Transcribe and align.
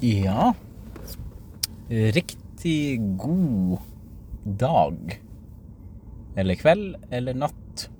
Ja. 0.00 0.54
Riktig 1.88 3.00
god 3.18 3.78
dag. 4.44 5.22
Eller 6.36 6.54
kveld, 6.54 6.96
eller 7.10 7.34
natt. 7.34 7.90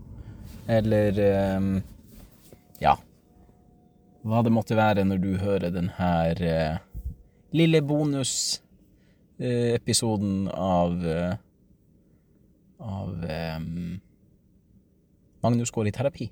Eller 0.69 1.19
ehm, 1.19 1.83
ja. 2.79 2.99
Hva 4.23 4.43
det 4.47 4.53
måtte 4.55 4.77
være 4.79 5.05
når 5.09 5.19
du 5.23 5.37
hører 5.43 5.71
den 5.75 5.89
her 5.97 6.43
eh, 6.45 6.79
lille 7.57 7.83
bonusepisoden 7.83 10.49
av 10.55 11.07
eh, 11.07 11.35
av 12.79 13.27
um, 13.59 14.01
Magnus 15.43 15.71
går 15.71 15.89
i 15.89 15.93
terapi. 15.93 16.31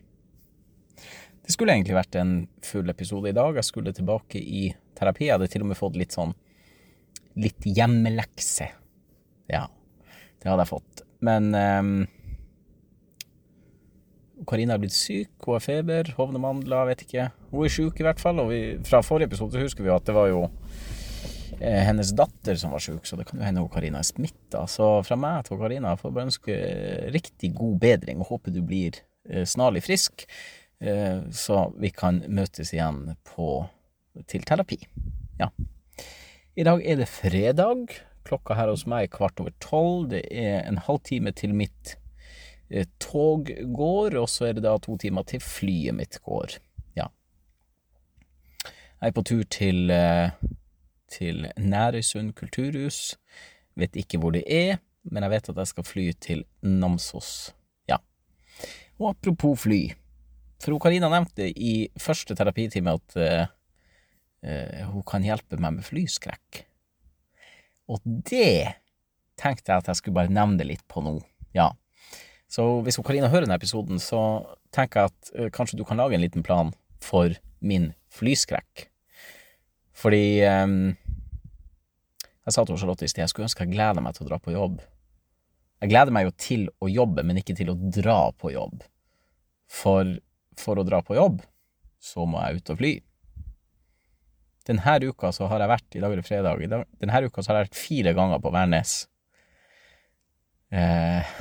Det 1.46 1.54
skulle 1.54 1.74
egentlig 1.74 1.96
vært 1.96 2.18
en 2.18 2.34
full 2.64 2.90
episode 2.90 3.30
i 3.30 3.34
dag. 3.34 3.58
Jeg 3.58 3.68
skulle 3.68 3.94
tilbake 3.94 4.38
i 4.38 4.68
terapi. 4.98 5.28
Jeg 5.28 5.36
hadde 5.36 5.50
til 5.52 5.64
og 5.64 5.70
med 5.70 5.78
fått 5.78 5.98
litt 6.00 6.16
sånn 6.16 6.34
litt 7.36 7.66
hjemmelekse. 7.68 8.71
Ja, 9.52 9.66
det 10.40 10.48
hadde 10.48 10.64
jeg 10.64 10.72
fått. 10.72 11.02
Men 11.25 11.50
um, 11.52 11.96
Karina 14.48 14.76
er 14.76 14.82
blitt 14.82 14.96
syk, 14.96 15.32
hun 15.46 15.57
har 15.57 15.64
feber, 15.64 16.12
hovne 16.18 16.40
mandler, 16.43 16.88
vet 16.90 17.07
ikke. 17.07 17.30
Hun 17.52 17.64
er 17.66 17.72
syk 17.72 18.00
i 18.00 18.07
hvert 18.07 18.21
fall, 18.21 18.40
og 18.43 18.50
vi, 18.52 18.61
fra 18.86 19.00
forrige 19.04 19.30
episode 19.32 19.62
husker 19.62 19.86
vi 19.86 19.93
at 19.94 20.04
det 20.08 20.16
var 20.16 20.29
jo 20.29 20.43
eh, 21.60 21.82
hennes 21.86 22.13
datter 22.16 22.58
som 22.60 22.74
var 22.74 22.85
syk, 22.85 23.07
så 23.08 23.18
det 23.18 23.29
kan 23.29 23.40
jo 23.40 23.46
hende 23.46 23.64
hun 23.64 23.72
Karina 23.72 24.02
er 24.02 24.08
smitta. 24.08 24.66
Så 24.71 24.90
fra 25.08 25.18
meg 25.21 25.46
til 25.46 25.60
Karina 25.60 25.94
får 25.96 26.10
jeg 26.10 26.18
bare 26.18 26.30
ønske 26.30 26.58
riktig 27.16 27.52
god 27.57 27.80
bedring, 27.86 28.21
og 28.21 28.35
håper 28.35 28.54
du 28.54 28.60
blir 28.66 29.00
eh, 29.30 29.46
snarlig 29.49 29.86
frisk. 29.86 30.26
Eh, 30.85 31.24
så 31.32 31.63
vi 31.80 31.90
kan 31.96 32.20
møtes 32.28 32.74
igjen 32.77 33.16
på, 33.33 33.64
til 34.28 34.44
terapi. 34.47 34.78
Ja. 35.41 35.50
I 36.56 36.64
dag 36.64 36.83
er 36.84 36.97
det 36.97 37.08
fredag. 37.12 37.92
Klokka 38.27 38.56
her 38.56 38.70
hos 38.72 38.86
meg 38.88 39.06
er 39.06 39.12
kvart 39.12 39.41
over 39.42 39.52
tolv. 39.62 40.08
Det 40.14 40.22
er 40.32 40.62
en 40.64 40.80
halvtime 40.82 41.32
til 41.36 41.52
mitt 41.54 41.96
eh, 42.70 42.86
tog 43.02 43.50
går, 43.76 44.16
og 44.16 44.28
så 44.32 44.48
er 44.48 44.56
det 44.56 44.64
da 44.64 44.76
to 44.80 44.96
timer 45.00 45.26
til 45.28 45.42
flyet 45.44 45.94
mitt 45.98 46.18
går. 46.24 46.56
Ja. 46.96 47.10
Jeg 49.02 49.12
er 49.12 49.16
på 49.18 49.26
tur 49.28 49.44
til, 49.52 49.91
eh, 49.91 50.32
til 51.12 51.44
Nærøysund 51.60 52.32
kulturhus. 52.38 53.19
Vet 53.76 53.96
ikke 53.96 54.19
hvor 54.19 54.32
det 54.32 54.46
er, 54.48 54.80
men 55.04 55.22
jeg 55.22 55.30
vet 55.36 55.52
at 55.52 55.60
jeg 55.60 55.72
skal 55.74 55.84
fly 55.84 56.08
til 56.20 56.44
Namsos. 56.62 57.52
Ja. 57.88 58.00
Og 58.98 59.12
apropos 59.12 59.60
fly. 59.60 59.92
For 60.62 60.78
Karina 60.80 61.10
nevnte 61.12 61.50
i 61.52 61.91
første 62.00 62.34
terapitime 62.34 62.96
at 62.96 63.16
uh, 63.20 63.44
hun 64.42 65.02
kan 65.08 65.24
hjelpe 65.24 65.58
meg 65.58 65.78
med 65.78 65.86
flyskrekk. 65.86 66.60
Og 67.90 68.02
det 68.04 68.76
tenkte 69.38 69.72
jeg 69.72 69.82
at 69.82 69.90
jeg 69.90 70.00
skulle 70.00 70.16
bare 70.16 70.32
nevne 70.32 70.66
litt 70.66 70.84
på 70.90 71.02
nå. 71.04 71.16
Ja. 71.56 71.70
Så 72.50 72.64
hvis 72.86 72.98
Karina 73.04 73.30
hører 73.30 73.46
denne 73.46 73.58
episoden, 73.58 74.00
så 74.02 74.20
tenker 74.74 75.02
jeg 75.02 75.12
at 75.12 75.32
uh, 75.36 75.48
kanskje 75.54 75.78
du 75.80 75.84
kan 75.86 75.98
lage 76.00 76.16
en 76.16 76.24
liten 76.24 76.44
plan 76.46 76.72
for 77.02 77.34
min 77.60 77.90
flyskrekk. 78.14 78.86
Fordi 79.96 80.44
um, 80.44 80.94
Jeg 82.46 82.54
sa 82.54 82.62
til 82.62 82.78
Charlotte 82.78 83.06
i 83.06 83.10
sted 83.10 83.24
jeg 83.24 83.32
skulle 83.32 83.48
ønske 83.48 83.64
jeg 83.64 83.72
gleder 83.72 84.04
meg 84.04 84.14
til 84.14 84.26
å 84.26 84.28
dra 84.28 84.38
på 84.38 84.54
jobb. 84.54 84.78
Jeg 85.82 85.90
gleder 85.90 86.14
meg 86.14 86.28
jo 86.28 86.34
til 86.40 86.68
å 86.80 86.88
jobbe, 86.88 87.24
men 87.26 87.40
ikke 87.40 87.56
til 87.58 87.72
å 87.72 87.76
dra 87.76 88.20
på 88.38 88.52
jobb. 88.54 88.84
For 89.66 90.16
for 90.56 90.80
å 90.80 90.86
dra 90.88 91.02
på 91.04 91.12
jobb, 91.18 91.42
så 92.00 92.24
må 92.24 92.40
jeg 92.40 92.62
ut 92.62 92.70
og 92.72 92.78
fly. 92.80 92.92
Denne 94.67 94.97
uka 95.06 95.31
så 95.34 95.47
har 95.50 95.62
jeg 95.62 95.70
vært, 95.70 95.89
i 95.95 96.03
dag 96.03 96.12
eller 96.12 96.27
fredag, 96.27 96.62
denne 97.00 97.20
uka 97.27 97.42
så 97.42 97.53
har 97.53 97.61
jeg 97.61 97.69
vært 97.69 97.78
fire 97.78 98.14
ganger 98.17 98.41
på 98.42 98.53
Værnes. 98.55 98.95
Eh, 100.75 101.36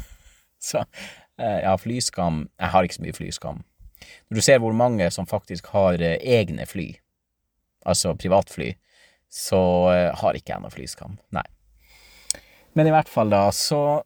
så 0.68 0.82
eh, 0.82 1.60
ja, 1.62 1.76
flyskam 1.78 2.40
Jeg 2.58 2.72
har 2.72 2.84
ikke 2.84 2.96
så 2.96 3.04
mye 3.04 3.16
flyskam. 3.16 3.60
Når 4.28 4.38
du 4.38 4.44
ser 4.44 4.58
hvor 4.60 4.74
mange 4.76 5.06
som 5.14 5.28
faktisk 5.30 5.70
har 5.72 6.02
eh, 6.02 6.18
egne 6.18 6.66
fly, 6.66 6.88
altså 7.86 8.16
privatfly, 8.18 8.72
så 9.30 9.60
eh, 9.92 10.10
har 10.18 10.38
ikke 10.38 10.56
jeg 10.56 10.64
noe 10.64 10.74
flyskam. 10.74 11.16
Nei. 11.34 11.46
Men 12.74 12.90
i 12.90 12.94
hvert 12.94 13.10
fall, 13.10 13.30
da, 13.30 13.46
så 13.54 14.02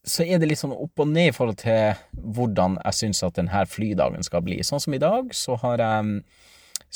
så 0.00 0.24
er 0.24 0.40
det 0.40 0.48
litt 0.48 0.60
sånn 0.60 0.72
opp 0.72 1.02
og 1.02 1.10
ned 1.10 1.28
i 1.28 1.34
forhold 1.36 1.58
til 1.60 1.98
hvordan 2.16 2.78
jeg 2.80 2.96
syns 2.96 3.20
at 3.26 3.36
denne 3.36 3.64
flydagen 3.68 4.24
skal 4.24 4.44
bli. 4.46 4.56
Sånn 4.64 4.80
som 4.80 4.96
i 4.96 5.02
dag, 5.02 5.28
så 5.36 5.58
har 5.60 5.82
jeg 5.82 6.06
mm, 6.06 6.14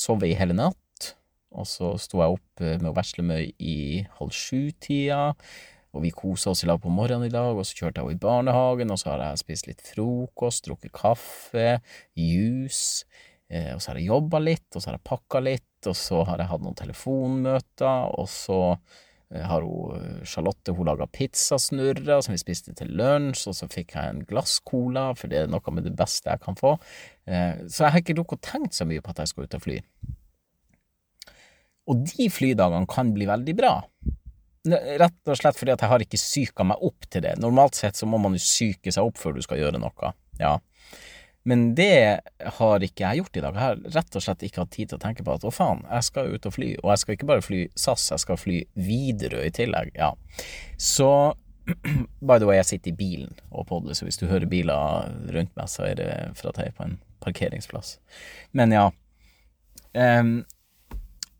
sovet 0.06 0.30
i 0.30 0.38
hele 0.38 0.56
natt, 0.56 0.78
og 1.54 1.68
så 1.70 1.94
sto 2.00 2.20
jeg 2.22 2.36
opp 2.36 2.64
eh, 2.64 2.76
med 2.80 2.90
å 2.90 2.96
vesle 2.96 3.24
meg 3.26 3.54
i 3.62 4.02
halv 4.18 4.34
sju-tida, 4.34 5.34
og 5.94 6.02
vi 6.02 6.10
kosa 6.14 6.50
oss 6.50 6.64
i 6.64 6.68
lag 6.68 6.80
på 6.82 6.90
morgenen 6.90 7.28
i 7.28 7.32
dag, 7.32 7.54
og 7.54 7.66
så 7.66 7.78
kjørte 7.78 8.02
jeg 8.02 8.08
henne 8.08 8.18
i 8.18 8.24
barnehagen, 8.24 8.90
og 8.90 8.98
så 8.98 9.12
har 9.12 9.22
jeg 9.28 9.44
spist 9.44 9.70
litt 9.70 9.84
frokost, 9.86 10.66
drukket 10.66 10.94
kaffe, 10.96 11.78
juice, 12.18 13.06
eh, 13.48 13.70
og 13.76 13.80
så 13.80 13.92
har 13.92 14.02
jeg 14.02 14.10
jobba 14.10 14.42
litt, 14.42 14.68
og 14.74 14.80
så 14.80 14.90
har 14.90 14.98
jeg 14.98 15.08
pakka 15.12 15.44
litt, 15.46 15.72
og 15.86 15.98
så 15.98 16.22
har 16.26 16.42
jeg 16.42 16.50
hatt 16.50 16.66
noen 16.66 16.78
telefonmøter, 16.82 18.14
og 18.18 18.30
så 18.32 18.60
Eh, 19.34 19.42
har 19.42 19.62
hun 19.62 20.24
Charlotte 20.24 20.72
hun 20.72 20.86
laga 20.86 21.06
pizzasnurrer 21.06 22.20
som 22.22 22.34
vi 22.34 22.40
spiste 22.40 22.74
til 22.76 22.92
lunsj, 22.98 23.48
og 23.50 23.56
så 23.58 23.68
fikk 23.72 23.96
jeg 23.96 24.10
en 24.10 24.26
glass 24.28 24.58
cola, 24.66 25.10
for 25.18 25.32
det 25.32 25.42
er 25.42 25.50
noe 25.50 25.74
med 25.74 25.88
det 25.88 25.94
beste 25.98 26.30
jeg 26.30 26.42
kan 26.44 26.58
få. 26.58 26.76
Så 27.24 27.86
jeg 27.86 27.94
har 27.94 28.02
ikke 28.02 28.18
rukket 28.20 28.42
å 28.42 28.50
tenke 28.52 28.76
så 28.76 28.86
mye 28.88 29.02
på 29.02 29.14
at 29.14 29.24
jeg 29.24 29.32
skal 29.32 29.48
ut 29.48 29.56
og 29.58 29.64
fly. 29.64 29.78
Og 31.90 32.04
de 32.08 32.28
flydagene 32.32 32.88
kan 32.90 33.12
bli 33.14 33.28
veldig 33.28 33.54
bra. 33.58 33.74
Rett 34.64 35.28
og 35.28 35.36
slett 35.36 35.58
fordi 35.58 35.74
at 35.74 35.82
jeg 35.84 35.92
har 35.92 36.04
ikke 36.04 36.20
psyka 36.20 36.64
meg 36.64 36.84
opp 36.86 37.08
til 37.12 37.26
det. 37.26 37.34
Normalt 37.42 37.76
sett 37.76 37.98
så 37.98 38.08
må 38.08 38.20
man 38.22 38.36
jo 38.36 38.40
psyke 38.40 38.94
seg 38.94 39.04
opp 39.04 39.20
før 39.20 39.36
du 39.36 39.42
skal 39.44 39.60
gjøre 39.60 39.80
noe. 39.82 40.14
Ja. 40.40 40.56
Men 41.44 41.74
det 41.76 42.20
har 42.58 42.84
ikke 42.86 43.04
jeg 43.04 43.20
gjort 43.20 43.36
i 43.36 43.42
dag. 43.44 43.56
Jeg 43.56 43.60
har 43.66 43.96
rett 43.98 44.16
og 44.16 44.24
slett 44.24 44.44
ikke 44.46 44.62
hatt 44.62 44.72
tid 44.72 44.90
til 44.90 44.96
å 44.96 45.02
tenke 45.02 45.26
på 45.26 45.34
at 45.34 45.44
å 45.44 45.52
faen, 45.52 45.82
jeg 45.90 46.06
skal 46.06 46.32
ut 46.32 46.48
og 46.48 46.54
fly, 46.56 46.70
og 46.80 46.88
jeg 46.94 47.02
skal 47.02 47.18
ikke 47.18 47.28
bare 47.28 47.44
fly 47.44 47.60
SAS, 47.76 48.06
jeg 48.14 48.22
skal 48.22 48.40
fly 48.40 48.62
Widerøe 48.86 49.50
i 49.50 49.52
tillegg. 49.52 49.92
Ja. 49.98 50.14
Så 50.80 51.10
by 52.24 52.38
the 52.38 52.48
way, 52.48 52.56
jeg 52.62 52.70
sitter 52.70 52.94
i 52.94 52.96
bilen 52.96 53.36
og 53.50 53.68
podler, 53.68 53.96
så 53.96 54.08
hvis 54.08 54.20
du 54.20 54.24
hører 54.30 54.48
biler 54.48 55.12
rundt 55.36 55.52
meg, 55.52 55.68
så 55.68 55.84
er 55.90 56.00
det 56.00 56.10
for 56.40 56.48
at 56.48 56.62
jeg 56.62 56.72
er 56.72 56.78
på 56.78 56.88
en 56.88 56.98
parkeringsplass. 57.24 57.98
Men 58.56 58.72
ja. 58.72 58.88
Um, 59.92 60.38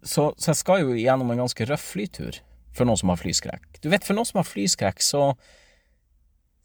så, 0.05 0.31
så, 0.37 0.51
jeg 0.53 0.61
skal 0.61 0.85
jo 0.85 0.97
gjennom 0.99 1.33
en 1.33 1.43
ganske 1.45 1.67
røff 1.69 1.91
flytur 1.95 2.39
for 2.77 2.87
noen 2.89 3.01
som 3.01 3.13
har 3.13 3.21
flyskrekk. 3.21 3.81
Du 3.81 3.89
vet, 3.93 4.05
for 4.05 4.17
noen 4.17 4.29
som 4.29 4.41
har 4.41 4.49
flyskrekk, 4.49 5.03
så, 5.05 5.27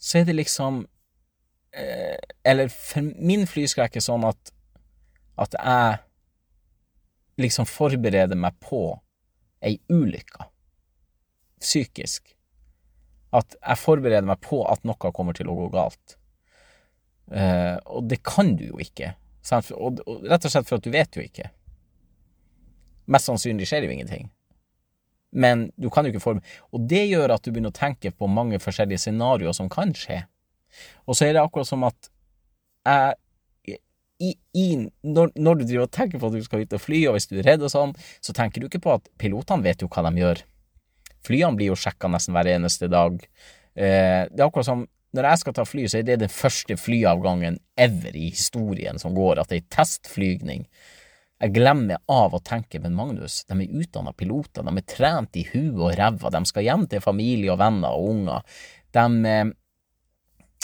så 0.01 0.19
er 0.19 0.29
det 0.29 0.35
liksom 0.37 0.83
Eh, 1.71 2.17
eller 2.43 2.69
for 2.73 3.05
min 3.21 3.45
flyskrekk 3.47 3.99
er 3.99 4.03
sånn 4.03 4.25
at 4.25 4.53
at 5.39 5.53
jeg 5.55 5.99
liksom 7.39 7.67
forbereder 7.69 8.35
meg 8.35 8.57
på 8.63 8.81
ei 9.63 9.77
ulykke. 9.87 10.49
Psykisk. 11.61 12.33
At 13.35 13.55
jeg 13.55 13.79
forbereder 13.79 14.27
meg 14.27 14.41
på 14.43 14.63
at 14.67 14.83
noe 14.87 15.13
kommer 15.15 15.37
til 15.37 15.51
å 15.51 15.55
gå 15.55 15.69
galt. 15.71 16.17
Eh, 17.31 17.77
og 17.85 18.09
det 18.11 18.19
kan 18.27 18.55
du 18.59 18.65
jo 18.71 18.81
ikke. 18.83 19.13
Og, 19.77 20.01
og, 20.03 20.25
rett 20.27 20.43
og 20.43 20.51
slett 20.51 20.67
for 20.67 20.81
at 20.81 20.83
du 20.83 20.91
vet 20.91 21.15
jo 21.15 21.23
ikke. 21.23 21.47
Mest 23.09 23.29
sannsynlig 23.29 23.67
skjer 23.69 23.83
det 23.83 23.89
jo 23.89 23.95
ingenting. 23.97 24.29
Men 25.31 25.67
du 25.77 25.89
kan 25.93 26.05
jo 26.05 26.09
ikke 26.09 26.23
forme 26.23 26.41
Og 26.73 26.87
det 26.89 27.03
gjør 27.05 27.35
at 27.35 27.43
du 27.45 27.51
begynner 27.51 27.69
å 27.69 27.77
tenke 27.77 28.09
på 28.09 28.29
mange 28.29 28.57
forskjellige 28.61 29.03
scenarioer 29.03 29.53
som 29.53 29.69
kan 29.69 29.93
skje. 29.93 30.23
Og 31.05 31.17
så 31.17 31.27
er 31.27 31.35
det 31.35 31.43
akkurat 31.43 31.69
som 31.69 31.85
at 31.85 32.09
jeg 32.85 33.17
i, 34.19 34.33
i, 34.57 34.65
når, 35.07 35.29
når, 35.39 35.59
du 35.59 35.63
driver 35.63 35.85
og 35.85 35.93
tenker 35.95 36.19
på 36.19 36.27
at 36.27 36.33
du 36.35 36.43
skal 36.43 36.65
ut 36.65 36.73
og 36.75 36.81
fly, 36.83 36.97
og 37.07 37.15
hvis 37.15 37.29
du 37.29 37.37
er 37.39 37.45
redd 37.47 37.61
og 37.63 37.71
sånn, 37.71 37.93
så 38.19 38.33
tenker 38.35 38.59
du 38.59 38.67
ikke 38.67 38.81
på 38.83 38.97
at 38.97 39.05
pilotene 39.21 39.63
vet 39.63 39.79
jo 39.79 39.87
hva 39.87 40.03
de 40.09 40.19
gjør. 40.19 40.41
Flyene 41.23 41.55
blir 41.55 41.71
jo 41.71 41.77
sjekka 41.79 42.09
nesten 42.11 42.35
hver 42.35 42.49
eneste 42.51 42.89
dag. 42.91 43.15
Eh, 43.79 44.25
det 44.27 44.41
er 44.41 44.47
akkurat 44.49 44.67
som 44.67 44.83
når 45.15 45.25
jeg 45.25 45.41
skal 45.41 45.55
ta 45.57 45.65
fly, 45.65 45.85
så 45.89 45.99
er 45.99 46.05
det 46.05 46.19
den 46.21 46.31
første 46.31 46.75
flyavgangen 46.77 47.57
ever 47.79 48.13
i 48.13 48.27
historien 48.29 48.99
som 49.01 49.15
går, 49.15 49.39
at 49.41 49.49
det 49.49 49.63
er 49.63 49.69
testflygning. 49.79 50.67
Jeg 51.39 51.53
glemmer 51.55 52.01
av 52.11 52.33
å 52.35 52.41
tenke, 52.43 52.81
men 52.83 52.97
Magnus, 52.97 53.45
de 53.47 53.55
er 53.63 53.79
utdanna 53.79 54.11
piloter, 54.11 54.65
de 54.65 54.73
er 54.75 54.87
trent 54.91 55.39
i 55.39 55.45
huet 55.53 55.79
og 55.79 55.95
ræva, 55.95 56.33
de 56.35 56.41
skal 56.49 56.65
hjem 56.65 56.83
til 56.91 57.03
familie 57.03 57.53
og 57.53 57.61
venner 57.61 57.95
og 57.95 58.11
unger. 58.11 58.59
De, 58.95 59.05
eh, 59.29 59.53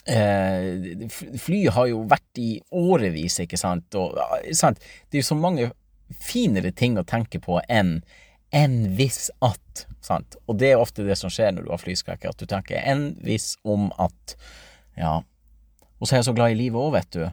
Eh, 0.05 1.07
fly 1.37 1.63
har 1.73 1.87
jo 1.89 2.03
vært 2.05 2.37
i 2.37 2.59
årevis, 2.77 3.39
ikke 3.41 3.57
sant, 3.57 3.95
og 3.97 4.13
sant? 4.53 4.77
det 5.09 5.17
er 5.17 5.23
jo 5.23 5.29
så 5.31 5.37
mange 5.39 5.71
finere 6.21 6.69
ting 6.77 6.99
å 7.01 7.05
tenke 7.07 7.41
på 7.41 7.57
enn 7.65 7.97
enn 8.53 8.75
hvis 8.95 9.31
at, 9.43 9.87
sant, 10.05 10.37
og 10.45 10.59
det 10.61 10.69
er 10.71 10.79
ofte 10.83 11.03
det 11.07 11.17
som 11.17 11.33
skjer 11.33 11.55
når 11.55 11.65
du 11.65 11.71
har 11.73 11.81
flyskrekk, 11.81 12.27
at 12.29 12.37
du 12.37 12.45
tenker 12.45 12.77
enn 12.85 13.15
hvis 13.25 13.55
om 13.65 13.89
at, 13.97 14.35
ja, 14.93 15.17
og 15.97 16.05
så 16.05 16.13
er 16.13 16.21
jeg 16.21 16.29
så 16.29 16.35
glad 16.37 16.53
i 16.53 16.59
livet 16.59 16.77
òg, 16.77 16.93
vet 16.99 17.17
du, 17.17 17.25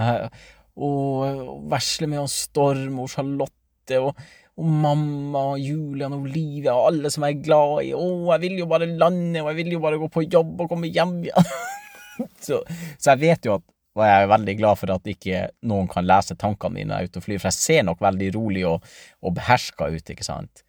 eh, 0.00 0.48
og 0.82 1.68
vesle 1.70 2.08
med 2.10 2.22
å 2.22 2.30
Storm 2.30 2.98
og 3.02 3.10
Charlotte 3.12 4.00
og, 4.00 4.16
og 4.58 4.70
mamma 4.84 5.42
og 5.52 5.60
Julian 5.62 6.16
og 6.16 6.26
Olivia 6.28 6.74
og 6.74 6.88
alle 6.92 7.12
som 7.12 7.26
jeg 7.26 7.38
er 7.38 7.44
glad 7.46 7.84
i. 7.90 7.92
Å, 7.94 8.08
jeg 8.34 8.42
vil 8.46 8.58
jo 8.62 8.70
bare 8.70 8.88
lande, 8.90 9.42
og 9.42 9.52
jeg 9.52 9.60
vil 9.60 9.76
jo 9.76 9.84
bare 9.84 10.00
gå 10.00 10.10
på 10.10 10.26
jobb 10.26 10.64
og 10.64 10.72
komme 10.72 10.90
hjem 10.90 11.20
igjen. 11.26 11.52
så, 12.46 12.60
så, 12.98 13.12
jeg 13.12 13.22
vet 13.26 13.48
jo 13.48 13.58
at 13.58 13.70
og 13.94 14.02
jeg 14.02 14.24
er 14.24 14.32
veldig 14.32 14.54
glad 14.58 14.78
for 14.80 14.90
at 14.90 15.04
ikke 15.06 15.40
noen 15.70 15.86
kan 15.86 16.02
lese 16.02 16.34
tankene 16.34 16.80
mine 16.80 16.96
ute 17.06 17.20
og 17.20 17.26
flyr, 17.28 17.38
for 17.38 17.52
jeg 17.52 17.60
ser 17.60 17.84
nok 17.86 18.00
veldig 18.02 18.32
rolig 18.34 18.64
og, 18.66 18.88
og 19.22 19.36
beherska 19.36 19.86
ut, 19.86 20.10
ikke 20.10 20.26
sant, 20.26 20.64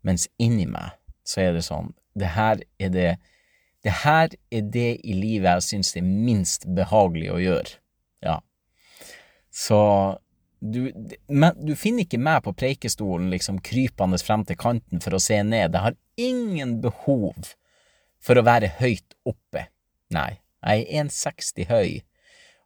mens 0.00 0.24
inni 0.40 0.64
meg 0.64 0.96
så 1.28 1.42
er 1.44 1.58
det 1.58 1.66
sånn, 1.66 1.90
det 2.16 2.32
her 2.38 2.62
er 2.80 2.94
det 2.94 3.10
det 3.84 3.92
her 4.02 4.32
er 4.52 4.64
det 4.72 4.88
i 5.08 5.14
livet 5.16 5.48
jeg 5.48 5.66
syns 5.66 5.94
er 5.96 6.04
minst 6.04 6.66
behagelig 6.76 7.30
å 7.32 7.38
gjøre. 7.40 7.78
Så 9.50 9.80
du, 10.60 10.92
men, 11.26 11.56
du 11.56 11.72
finner 11.76 12.04
ikke 12.04 12.20
meg 12.20 12.42
på 12.44 12.52
preikestolen 12.52 13.30
liksom 13.32 13.62
krypende 13.64 14.20
frem 14.20 14.44
til 14.48 14.58
kanten 14.60 15.00
for 15.02 15.16
å 15.16 15.22
se 15.22 15.40
ned. 15.42 15.72
Jeg 15.72 15.86
har 15.86 15.96
ingen 16.20 16.78
behov 16.84 17.54
for 18.20 18.36
å 18.36 18.44
være 18.44 18.74
høyt 18.80 19.16
oppe. 19.28 19.66
Nei, 20.12 20.34
jeg 20.60 20.84
er 20.84 21.04
1,60 21.06 21.70
høy, 21.70 21.90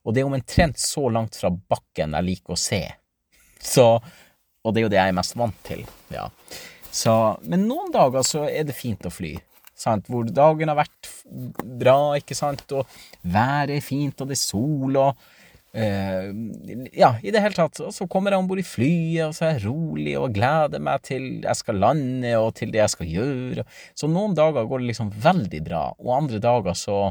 og 0.05 0.15
det 0.15 0.25
er 0.25 0.29
omtrent 0.29 0.81
så 0.83 1.07
langt 1.13 1.39
fra 1.39 1.53
bakken 1.55 2.17
jeg 2.19 2.29
liker 2.29 2.57
å 2.57 2.61
se. 2.61 2.85
Så 3.63 3.89
Og 4.65 4.73
det 4.73 4.81
er 4.81 4.85
jo 4.87 4.93
det 4.93 4.97
jeg 4.97 5.13
er 5.13 5.17
mest 5.17 5.35
vant 5.37 5.57
til, 5.65 5.83
ja. 6.09 6.25
Så 6.89 7.13
Men 7.45 7.67
noen 7.69 7.93
dager 7.93 8.25
så 8.25 8.47
er 8.49 8.65
det 8.65 8.77
fint 8.77 9.05
å 9.05 9.13
fly 9.13 9.35
sant? 9.75 10.09
hvor 10.09 10.25
dagen 10.25 10.71
har 10.71 10.79
vært 10.79 11.11
bra, 11.81 12.15
ikke 12.19 12.37
sant, 12.39 12.65
og 12.73 12.89
været 13.23 13.77
er 13.77 13.85
fint, 13.85 14.21
og 14.21 14.31
det 14.31 14.39
er 14.39 14.43
sol, 14.43 14.99
og 15.01 15.34
uh, 15.75 16.29
Ja, 16.95 17.15
i 17.23 17.33
det 17.35 17.43
hele 17.43 17.57
tatt. 17.57 17.81
Og 17.85 17.95
så 17.95 18.07
kommer 18.11 18.35
jeg 18.35 18.43
om 18.43 18.49
bord 18.51 18.63
i 18.63 18.67
flyet, 18.67 19.27
og 19.29 19.35
så 19.37 19.49
er 19.49 19.57
jeg 19.57 19.67
rolig 19.67 20.17
og 20.21 20.35
gleder 20.37 20.83
meg 20.83 21.03
til 21.07 21.27
jeg 21.45 21.61
skal 21.61 21.81
lande, 21.83 22.37
og 22.39 22.55
til 22.59 22.73
det 22.75 22.83
jeg 22.83 22.95
skal 22.95 23.11
gjøre. 23.11 23.67
Så 23.99 24.11
noen 24.11 24.37
dager 24.39 24.71
går 24.71 24.85
det 24.85 24.93
liksom 24.93 25.13
veldig 25.25 25.63
bra, 25.67 25.85
og 25.99 26.17
andre 26.23 26.43
dager 26.43 26.79
så 26.79 27.03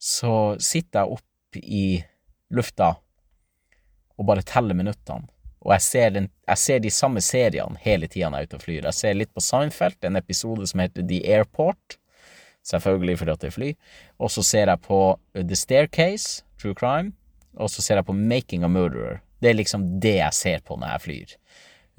så 0.00 0.56
sitter 0.56 1.02
jeg 1.02 1.18
opp 1.18 1.58
i 1.60 2.00
lufta 2.56 2.94
og 4.16 4.24
bare 4.24 4.40
teller 4.48 4.72
minuttene 4.72 5.28
og 5.60 5.74
jeg 5.74 5.84
ser, 5.84 6.12
den, 6.14 6.28
jeg 6.48 6.60
ser, 6.60 6.80
de 6.80 6.92
samme 6.92 7.20
seriene 7.24 7.80
hele 7.82 8.08
tida 8.08 8.30
når 8.30 8.42
jeg 8.42 8.46
er 8.46 8.50
ute 8.50 8.58
og 8.58 8.62
flyr. 8.64 8.86
Jeg 8.88 8.96
ser 8.96 9.16
litt 9.18 9.32
på 9.36 9.42
Seinfeld, 9.44 9.98
en 10.08 10.16
episode 10.16 10.68
som 10.70 10.80
heter 10.80 11.04
The 11.04 11.20
Airport, 11.34 11.98
selvfølgelig 12.64 13.18
fordi 13.20 13.34
at 13.34 13.42
det 13.42 13.50
er 13.50 13.56
fly. 13.58 13.70
Og 14.16 14.32
så 14.32 14.44
ser 14.46 14.72
jeg 14.72 14.82
på 14.86 15.00
The 15.36 15.58
Staircase, 15.58 16.46
True 16.60 16.76
Crime, 16.76 17.12
og 17.56 17.70
så 17.72 17.82
ser 17.82 18.00
jeg 18.00 18.06
på 18.08 18.16
Making 18.16 18.64
a 18.64 18.70
Murderer. 18.70 19.20
Det 19.40 19.50
er 19.50 19.58
liksom 19.58 19.86
det 20.02 20.18
jeg 20.18 20.36
ser 20.36 20.64
på 20.66 20.76
når 20.76 20.94
jeg 20.94 21.04
flyr. 21.06 21.36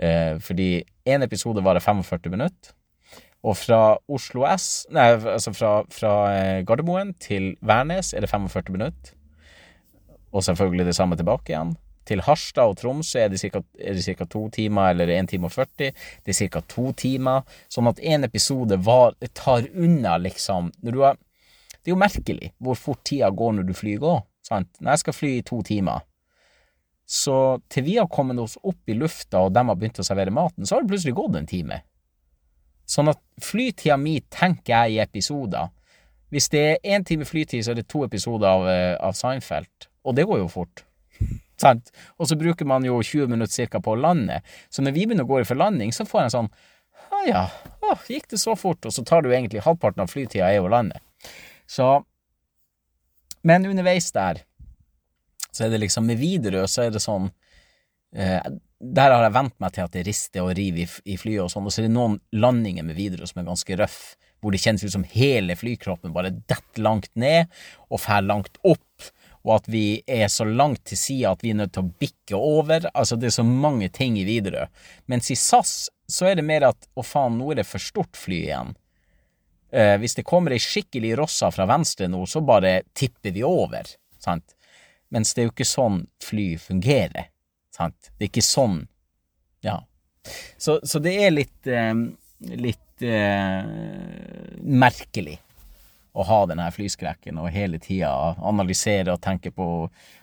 Eh, 0.01 0.35
fordi 0.41 0.69
én 1.09 1.23
episode 1.25 1.63
varer 1.65 1.83
45 1.83 2.31
minutter. 2.31 2.75
Og 3.41 3.57
fra 3.57 3.97
Oslo 4.11 4.45
S, 4.53 4.85
nei, 4.93 5.07
altså 5.17 5.49
fra, 5.55 5.71
fra 5.89 6.11
uh, 6.29 6.57
Gardermoen 6.65 7.15
til 7.17 7.55
Værnes 7.65 8.13
er 8.13 8.21
det 8.21 8.29
45 8.29 8.75
minutter. 8.75 9.15
Og 10.31 10.45
selvfølgelig 10.45 10.85
det 10.85 10.95
samme 10.95 11.17
tilbake 11.17 11.49
igjen. 11.49 11.73
Til 12.05 12.21
Harstad 12.25 12.69
og 12.69 12.77
Tromsø 12.77 13.19
er 13.19 13.29
det 13.33 13.41
ca. 13.41 14.25
to 14.25 14.47
timer, 14.53 14.91
eller 14.93 15.09
1 15.09 15.29
time 15.29 15.49
og 15.49 15.51
40. 15.51 15.91
Det 16.25 16.33
er 16.33 16.49
ca. 16.53 16.61
to 16.69 16.91
timer. 16.97 17.41
Sånn 17.69 17.89
at 17.89 17.99
én 17.99 18.25
episode 18.25 18.77
var, 18.85 19.17
tar 19.33 19.67
unna, 19.73 20.17
liksom 20.17 20.71
har, 20.85 21.17
Det 21.81 21.89
er 21.89 21.95
jo 21.95 22.01
merkelig 22.01 22.53
hvor 22.59 22.77
fort 22.77 23.01
tida 23.03 23.29
går 23.29 23.57
når 23.57 23.63
du 23.69 23.73
flyr 23.73 24.05
òg. 24.05 24.21
Når 24.49 24.89
jeg 24.89 25.03
skal 25.03 25.15
fly 25.15 25.31
i 25.37 25.45
to 25.47 25.61
timer, 25.63 26.01
så 27.11 27.59
til 27.71 27.85
vi 27.85 27.97
har 27.99 28.07
kommet 28.11 28.39
oss 28.39 28.57
opp 28.63 28.89
i 28.89 28.95
lufta 28.95 29.43
og 29.45 29.53
de 29.53 29.63
har 29.67 29.77
begynt 29.77 29.99
å 29.99 30.05
servere 30.07 30.33
maten, 30.33 30.65
så 30.65 30.75
har 30.75 30.83
det 30.83 30.93
plutselig 30.93 31.15
gått 31.17 31.37
en 31.37 31.49
time. 31.49 31.81
Sånn 32.87 33.11
at 33.11 33.19
flytida 33.43 33.97
mi 33.99 34.17
tenker 34.31 34.73
jeg 34.73 34.95
i 34.95 35.01
episoder. 35.03 35.71
Hvis 36.31 36.47
det 36.51 36.61
er 36.63 36.95
én 36.95 37.03
time 37.07 37.27
flytid, 37.27 37.65
så 37.65 37.73
er 37.73 37.81
det 37.81 37.89
to 37.91 38.05
episoder 38.07 38.47
av, 38.47 38.67
eh, 38.71 38.95
av 38.95 39.15
Seinfeld. 39.15 39.89
Og 40.07 40.15
det 40.15 40.25
går 40.27 40.39
jo 40.39 40.47
fort. 40.51 40.83
Sant? 41.61 41.91
Og 42.17 42.27
så 42.27 42.37
bruker 42.39 42.67
man 42.67 42.85
jo 42.87 43.01
20 43.03 43.27
minutter 43.31 43.53
cirka 43.53 43.81
på 43.83 43.93
å 43.93 43.99
lande. 43.99 44.39
Så 44.71 44.83
når 44.83 44.95
vi 44.95 45.05
begynner 45.05 45.27
å 45.27 45.31
gå 45.31 45.43
for 45.45 45.59
landing, 45.59 45.91
så 45.91 46.07
får 46.07 46.23
jeg 46.23 46.29
en 46.29 46.37
sånn 46.37 46.53
Å 47.11 47.25
ja, 47.27 47.41
å, 47.83 47.95
gikk 48.07 48.29
det 48.31 48.39
så 48.39 48.53
fort? 48.55 48.85
Og 48.87 48.93
så 48.95 49.03
tar 49.03 49.21
du 49.21 49.29
egentlig 49.29 49.63
halvparten 49.65 49.99
av 50.03 50.07
flytida 50.07 50.47
er 50.47 50.63
å 50.63 50.69
lande. 50.71 51.01
Så 51.67 52.05
Men 53.47 53.65
underveis 53.65 54.11
der, 54.15 54.43
så 55.51 55.65
er 55.65 55.73
det 55.73 55.81
liksom 55.81 56.05
Med 56.07 56.19
Widerøe 56.21 56.67
så 56.69 56.85
er 56.85 56.91
det 56.93 57.01
sånn 57.03 57.25
eh, 58.15 58.39
Der 58.79 59.11
har 59.11 59.25
jeg 59.25 59.33
vent 59.35 59.55
meg 59.59 59.73
til 59.75 59.83
at 59.83 59.95
det 59.95 60.05
rister 60.07 60.45
og 60.45 60.53
river 60.55 60.85
i, 60.85 60.87
i 61.11 61.17
flyet 61.19 61.43
og 61.43 61.51
sånn, 61.51 61.65
og 61.67 61.73
så 61.73 61.81
er 61.81 61.89
det 61.89 61.95
noen 61.95 62.19
landinger 62.31 62.87
med 62.87 62.99
Widerøe 62.99 63.27
som 63.27 63.41
er 63.41 63.49
ganske 63.49 63.79
røff, 63.81 63.99
hvor 64.41 64.53
det 64.53 64.61
kjennes 64.63 64.85
ut 64.85 64.93
som 64.93 65.07
hele 65.11 65.57
flykroppen 65.59 66.13
bare 66.15 66.31
detter 66.33 66.85
langt 66.85 67.11
ned 67.19 67.51
og 67.89 68.01
fer 68.05 68.23
langt 68.25 68.61
opp 68.63 69.11
og 69.41 69.55
at 69.55 69.69
vi 69.71 69.85
er 70.05 70.27
så 70.29 70.45
langt 70.45 70.83
til 70.89 70.99
sida 70.99 71.33
at 71.33 71.43
vi 71.43 71.53
er 71.53 71.59
nødt 71.61 71.73
til 71.75 71.85
å 71.85 71.93
bikke 72.01 72.37
over. 72.37 72.85
Altså, 72.93 73.17
det 73.17 73.31
er 73.31 73.39
så 73.39 73.45
mange 73.47 73.89
ting 73.93 74.19
i 74.19 74.25
Widerøe. 74.27 74.67
Mens 75.09 75.31
i 75.33 75.37
SAS 75.39 75.89
så 76.11 76.29
er 76.29 76.37
det 76.37 76.45
mer 76.45 76.67
at 76.69 76.89
å 76.93 77.05
faen, 77.05 77.39
nå 77.39 77.51
er 77.51 77.61
det 77.61 77.69
for 77.69 77.81
stort 77.81 78.19
fly 78.19 78.43
igjen. 78.45 78.75
Eh, 79.71 79.97
hvis 79.97 80.17
det 80.17 80.27
kommer 80.27 80.51
ei 80.51 80.59
skikkelig 80.59 81.13
rossa 81.21 81.51
fra 81.51 81.65
venstre 81.69 82.09
nå, 82.11 82.25
så 82.27 82.41
bare 82.43 82.81
tipper 82.97 83.31
vi 83.31 83.43
over, 83.47 83.87
sant. 84.19 84.57
Mens 85.11 85.31
det 85.33 85.43
er 85.43 85.47
jo 85.47 85.53
ikke 85.53 85.67
sånn 85.67 86.01
fly 86.23 86.47
fungerer, 86.59 87.29
sant. 87.75 88.11
Det 88.17 88.27
er 88.27 88.31
ikke 88.33 88.43
sånn, 88.43 88.81
ja. 89.63 89.77
Så, 90.57 90.79
så 90.83 90.99
det 91.03 91.15
er 91.23 91.31
litt, 91.33 91.67
eh, 91.67 91.95
litt 92.59 93.05
eh, 93.05 93.71
merkelig 94.61 95.39
å 96.11 96.25
ha 96.27 96.41
denne 96.49 96.67
flyskrekken 96.75 97.39
og 97.39 97.53
hele 97.55 97.79
tida 97.79 98.11
analysere 98.43 99.13
og 99.13 99.21
tenke 99.23 99.53
på 99.55 99.67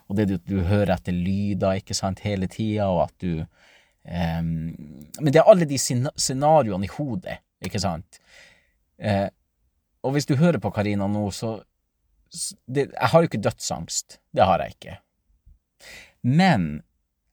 Og 0.09 0.17
det 0.17 0.25
du, 0.29 0.37
du 0.41 0.61
hører 0.65 0.95
etter 0.95 1.13
lyder, 1.13 1.81
ikke 1.81 1.97
sant, 1.97 2.21
hele 2.25 2.49
tida, 2.49 2.87
og 2.89 3.03
at 3.07 3.15
du 3.21 3.41
um, 3.41 4.73
Men 5.21 5.33
det 5.33 5.41
er 5.41 5.49
alle 5.49 5.69
de 5.69 5.77
scenarioene 5.81 6.85
i 6.85 6.93
hodet, 6.93 7.41
ikke 7.65 7.81
sant. 7.81 8.21
Uh, 8.99 9.29
og 10.07 10.15
hvis 10.15 10.29
du 10.29 10.37
hører 10.39 10.61
på 10.63 10.73
Karina 10.75 11.09
nå, 11.11 11.29
så 11.35 11.59
det, 12.67 12.91
Jeg 12.93 13.09
har 13.13 13.23
jo 13.23 13.29
ikke 13.29 13.41
dødsangst. 13.41 14.19
Det 14.37 14.45
har 14.45 14.61
jeg 14.63 14.75
ikke. 14.77 14.99
Men 16.23 16.83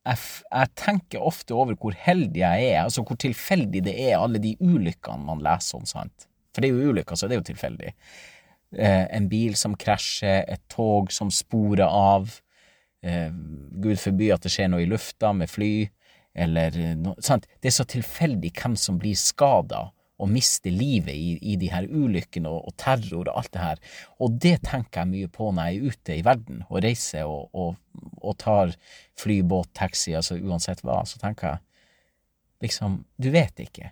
jeg, 0.06 0.22
jeg, 0.52 0.72
tenker 0.78 1.26
ofte 1.26 1.56
over 1.58 1.76
hvor 1.82 1.98
heldig 1.98 2.40
jeg 2.40 2.70
er, 2.70 2.84
altså 2.84 3.04
hvor 3.04 3.18
tilfeldig 3.20 3.82
det 3.88 3.96
er, 3.98 4.20
alle 4.20 4.40
de 4.42 4.54
ulykkene 4.62 5.26
man 5.26 5.44
leser 5.44 5.82
om, 5.82 5.86
sant. 5.90 6.30
For 6.54 6.64
det 6.64 6.70
er 6.70 6.78
jo 6.78 6.94
ulykker, 6.94 7.18
så 7.18 7.28
det 7.28 7.36
er 7.36 7.42
jo 7.42 7.50
tilfeldig. 7.50 7.92
Eh, 8.78 9.06
en 9.18 9.28
bil 9.32 9.58
som 9.60 9.76
krasjer, 9.80 10.46
et 10.48 10.64
tog 10.72 11.12
som 11.12 11.32
sporer 11.34 11.88
av. 11.88 12.38
Eh, 13.04 13.32
Gud 13.84 14.00
forby 14.00 14.30
at 14.36 14.46
det 14.46 14.54
skjer 14.54 14.72
noe 14.72 14.86
i 14.86 14.90
lufta 14.90 15.34
med 15.36 15.52
fly, 15.52 15.74
eller 16.46 16.78
noe 17.00 17.20
sant. 17.24 17.50
Det 17.60 17.72
er 17.72 17.78
så 17.78 17.88
tilfeldig 17.90 18.54
hvem 18.56 18.78
som 18.80 19.00
blir 19.02 19.18
skada 19.20 19.90
og 20.16 20.32
mister 20.32 20.72
livet 20.72 21.16
i, 21.16 21.36
i 21.54 21.58
de 21.60 21.70
her 21.74 21.88
ulykkene 21.92 22.50
og, 22.50 22.70
og, 22.70 22.76
terror 22.80 23.28
og 23.28 23.34
alt 23.36 23.52
det 23.54 23.64
her. 23.64 23.82
Og 24.24 24.38
det 24.46 24.56
tenker 24.68 25.02
jeg 25.02 25.12
mye 25.12 25.32
på 25.32 25.50
når 25.52 25.68
jeg 25.68 25.76
er 25.76 25.96
ute 25.96 26.16
i 26.16 26.26
verden 26.26 26.62
og 26.70 26.84
reiser 26.86 27.28
og, 27.28 27.50
og, 27.54 27.76
og 28.22 28.38
tar 28.42 28.76
fly, 29.20 29.42
båt, 29.44 29.74
taxi, 29.76 30.16
altså 30.16 30.40
uansett 30.40 30.86
hva. 30.86 31.02
Så 31.10 31.20
tenker 31.22 31.56
jeg 31.56 32.68
liksom, 32.68 33.02
du 33.20 33.32
vet 33.36 33.66
ikke. 33.66 33.92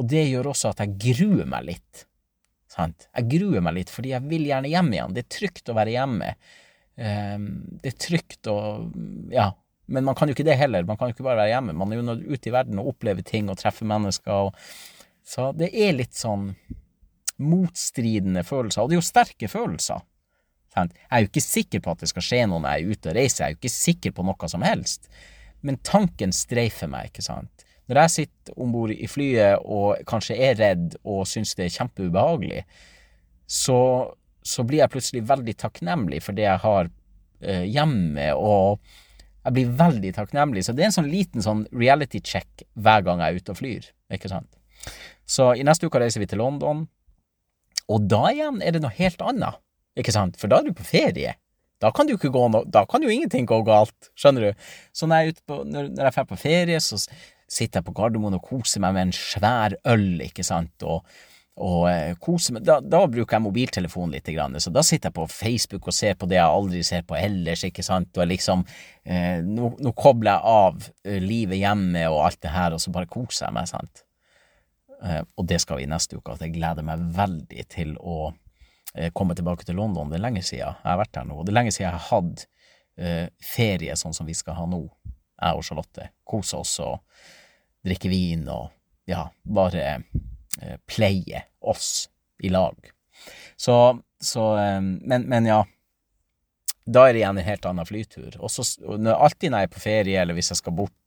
Og 0.00 0.08
det 0.08 0.24
gjør 0.26 0.50
også 0.54 0.72
at 0.72 0.82
jeg 0.82 0.96
gruer 1.20 1.46
meg 1.46 1.68
litt 1.70 2.06
Sant? 2.72 3.08
Jeg 3.12 3.28
gruer 3.34 3.64
meg 3.64 3.76
litt, 3.76 3.90
fordi 3.92 4.14
jeg 4.14 4.24
vil 4.30 4.46
gjerne 4.48 4.70
hjem 4.72 4.94
igjen. 4.94 5.16
Det 5.16 5.26
er 5.26 5.32
trygt 5.36 5.68
å 5.68 5.76
være 5.76 5.92
hjemme. 5.92 6.30
Um, 6.96 7.50
det 7.82 7.92
er 7.92 7.98
trygt 8.06 8.48
å 8.52 8.56
Ja. 9.32 9.52
Men 9.92 10.06
man 10.06 10.14
kan 10.16 10.30
jo 10.30 10.32
ikke 10.32 10.46
det 10.46 10.54
heller. 10.56 10.86
Man 10.88 10.96
kan 10.96 11.10
jo 11.10 11.12
ikke 11.12 11.24
bare 11.26 11.42
være 11.42 11.52
hjemme. 11.52 11.72
Man 11.76 11.90
er 11.92 11.98
jo 11.98 12.14
ute 12.32 12.48
i 12.48 12.52
verden 12.54 12.78
og 12.80 12.92
opplever 12.94 13.24
ting 13.26 13.50
og 13.50 13.58
treffer 13.60 13.84
mennesker. 13.90 14.46
Og, 14.46 14.68
så 15.26 15.50
det 15.56 15.70
er 15.70 15.94
litt 15.96 16.16
sånn 16.18 16.50
motstridende 17.42 18.44
følelser. 18.46 18.82
Og 18.82 18.90
det 18.90 18.96
er 18.96 19.00
jo 19.00 19.06
sterke 19.06 19.50
følelser. 19.50 20.02
Jeg 20.72 20.88
er 21.10 21.24
jo 21.24 21.28
ikke 21.28 21.44
sikker 21.44 21.82
på 21.84 21.92
at 21.92 22.02
det 22.02 22.08
skal 22.08 22.24
skje 22.24 22.44
noe 22.48 22.62
når 22.62 22.78
jeg 22.78 22.84
er 22.84 22.96
ute 22.96 23.10
og 23.10 23.16
reiser. 23.18 23.42
Jeg 23.42 23.46
er 23.46 23.54
jo 23.54 23.60
ikke 23.60 23.74
sikker 23.74 24.14
på 24.16 24.24
noe 24.26 24.48
som 24.48 24.64
helst. 24.64 25.10
Men 25.62 25.78
tanken 25.86 26.32
streifer 26.34 26.90
meg, 26.90 27.10
ikke 27.12 27.24
sant. 27.26 27.66
Når 27.90 28.00
jeg 28.04 28.14
sitter 28.14 28.62
om 28.62 28.72
bord 28.72 28.94
i 28.94 29.08
flyet 29.10 29.62
og 29.68 30.00
kanskje 30.08 30.38
er 30.40 30.56
redd 30.58 30.96
og 31.02 31.26
syns 31.28 31.52
det 31.58 31.66
er 31.66 31.76
kjempeubehagelig, 31.76 32.62
så, 33.46 33.78
så, 34.40 34.64
blir 34.64 34.80
jeg 34.80 34.92
plutselig 34.94 35.24
veldig 35.28 35.54
takknemlig 35.60 36.22
for 36.24 36.38
det 36.38 36.46
jeg 36.46 36.62
har 36.62 36.88
eh, 37.42 37.66
hjemme, 37.68 38.30
og 38.38 38.80
jeg 39.42 39.56
blir 39.58 39.76
veldig 39.82 40.14
takknemlig. 40.16 40.64
Så 40.64 40.74
det 40.74 40.86
er 40.86 40.92
en 40.92 40.98
sånn 41.02 41.12
liten 41.12 41.44
sånn 41.44 41.66
reality 41.74 42.22
check 42.24 42.64
hver 42.72 43.04
gang 43.04 43.20
jeg 43.20 43.28
er 43.28 43.42
ute 43.42 43.54
og 43.54 43.60
flyr, 43.60 43.92
ikke 44.14 44.30
sant. 44.32 44.61
Så 45.28 45.52
i 45.56 45.64
neste 45.66 45.88
uke 45.88 46.00
reiser 46.02 46.22
vi 46.22 46.28
til 46.30 46.42
London, 46.42 46.86
og 47.92 48.08
da 48.10 48.26
igjen 48.30 48.60
er 48.64 48.74
det 48.74 48.82
noe 48.84 48.94
helt 48.96 49.22
annet, 49.24 49.60
ikke 49.98 50.14
sant, 50.14 50.38
for 50.40 50.50
da 50.50 50.60
er 50.60 50.70
du 50.70 50.76
på 50.76 50.86
ferie. 50.86 51.36
Da 51.82 51.90
kan 51.90 52.06
du 52.06 52.14
ikke 52.14 52.30
gå 52.32 52.44
no 52.52 52.62
da 52.70 52.84
kan 52.86 53.02
jo 53.02 53.10
ingenting 53.10 53.48
gå 53.48 53.58
galt, 53.66 54.12
skjønner 54.18 54.50
du. 54.50 54.66
Så 54.94 55.08
når 55.10 55.26
jeg 55.26 55.40
på, 55.48 55.62
når 55.66 55.88
jeg 55.88 55.96
drar 55.98 56.28
på 56.28 56.38
ferie, 56.38 56.78
så 56.80 57.00
sitter 57.52 57.80
jeg 57.80 57.88
på 57.88 57.94
Gardermoen 57.96 58.38
og 58.38 58.46
koser 58.46 58.82
meg 58.84 58.94
med 58.96 59.08
en 59.08 59.16
svær 59.16 59.74
øl, 59.90 60.22
ikke 60.24 60.44
sant, 60.46 60.86
og, 60.88 61.02
og 61.60 61.88
eh, 61.90 62.14
koser 62.22 62.56
meg 62.56 62.64
da, 62.64 62.78
da, 62.80 63.02
bruker 63.10 63.36
jeg 63.36 63.44
mobiltelefonen 63.44 64.14
litt, 64.16 64.30
grann, 64.32 64.56
så 64.62 64.72
da 64.72 64.84
sitter 64.86 65.10
jeg 65.10 65.18
på 65.18 65.26
Facebook 65.28 65.90
og 65.90 65.96
ser 65.96 66.16
på 66.16 66.28
det 66.30 66.38
jeg 66.38 66.60
aldri 66.60 66.84
ser 66.86 67.04
på 67.08 67.18
ellers, 67.18 67.66
ikke 67.68 67.84
sant, 67.84 68.14
og 68.16 68.30
liksom 68.30 68.64
eh, 69.04 69.42
nå, 69.44 69.74
nå, 69.82 69.92
kobler 69.98 70.38
jeg 70.38 70.54
av 70.54 70.88
eh, 71.04 71.20
livet 71.20 71.60
hjemme 71.60 72.06
og 72.08 72.22
alt 72.28 72.40
det 72.46 72.54
her, 72.54 72.72
og 72.72 72.80
så 72.80 72.94
bare 72.94 73.10
koser 73.10 73.50
jeg 73.50 73.58
meg, 73.58 73.68
sant. 73.68 74.06
Eh, 75.04 75.22
og 75.36 75.46
det 75.50 75.58
skal 75.62 75.80
vi 75.80 75.88
neste 75.90 76.18
uke, 76.18 76.34
at 76.34 76.44
jeg 76.44 76.54
gleder 76.54 76.86
meg 76.86 77.02
veldig 77.16 77.66
til 77.72 77.94
å 77.98 78.30
eh, 78.94 79.10
komme 79.14 79.34
tilbake 79.38 79.66
til 79.66 79.78
London. 79.80 80.10
Det 80.10 80.20
er 80.20 80.26
lenge 80.26 80.44
siden 80.46 80.62
jeg 80.62 80.78
har 80.84 81.00
vært 81.00 81.18
her 81.18 81.28
nå, 81.28 81.40
det 81.42 81.52
er 81.52 81.58
lenge 81.58 81.74
siden 81.74 81.88
jeg 81.88 81.96
har 81.96 82.08
hatt 82.10 82.44
eh, 82.98 83.26
ferie 83.42 83.96
sånn 83.98 84.14
som 84.16 84.28
vi 84.28 84.36
skal 84.38 84.58
ha 84.60 84.68
nå, 84.70 84.84
jeg 85.42 85.58
og 85.58 85.66
Charlotte. 85.66 86.08
Kose 86.28 86.62
oss 86.62 86.76
og 86.84 87.00
drikke 87.82 88.12
vin 88.12 88.46
og 88.52 88.70
ja, 89.10 89.26
bare 89.42 89.96
pleie 90.86 91.40
oss 91.66 92.06
i 92.44 92.50
lag. 92.52 92.76
Så, 93.58 93.74
så 94.22 94.44
men, 94.82 95.24
men, 95.26 95.48
ja. 95.48 95.64
Da 96.84 97.04
er 97.06 97.14
det 97.14 97.22
igjen 97.22 97.38
en 97.38 97.46
helt 97.46 97.66
annen 97.68 97.86
flytur. 97.86 98.36
Og 98.42 98.50
så 98.50 98.64
alltid 98.90 99.52
når 99.52 99.62
jeg 99.62 99.68
er 99.68 99.72
på 99.72 99.82
ferie, 99.82 100.22
eller 100.22 100.36
hvis 100.38 100.52
jeg 100.54 100.62
skal 100.62 100.76
bort 100.76 100.98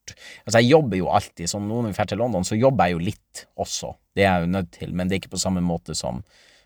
Altså, 0.45 0.59
jeg 0.59 0.69
jobber 0.69 0.99
jo 0.99 1.07
alltid, 1.09 1.49
så 1.49 1.57
når 1.57 1.87
vi 1.87 1.93
drar 1.97 2.09
til 2.11 2.19
London, 2.21 2.43
så 2.45 2.53
jobber 2.53 2.85
jeg 2.85 2.93
jo 2.93 3.05
litt 3.07 3.39
også. 3.57 3.87
Det 4.13 4.21
er 4.21 4.27
jeg 4.35 4.43
jo 4.43 4.51
nødt 4.53 4.67
til, 4.75 4.91
men 4.93 5.09
det 5.09 5.15
er 5.15 5.21
ikke 5.23 5.31
på 5.33 5.39
samme 5.41 5.63
måte 5.65 5.95
som, 5.97 6.19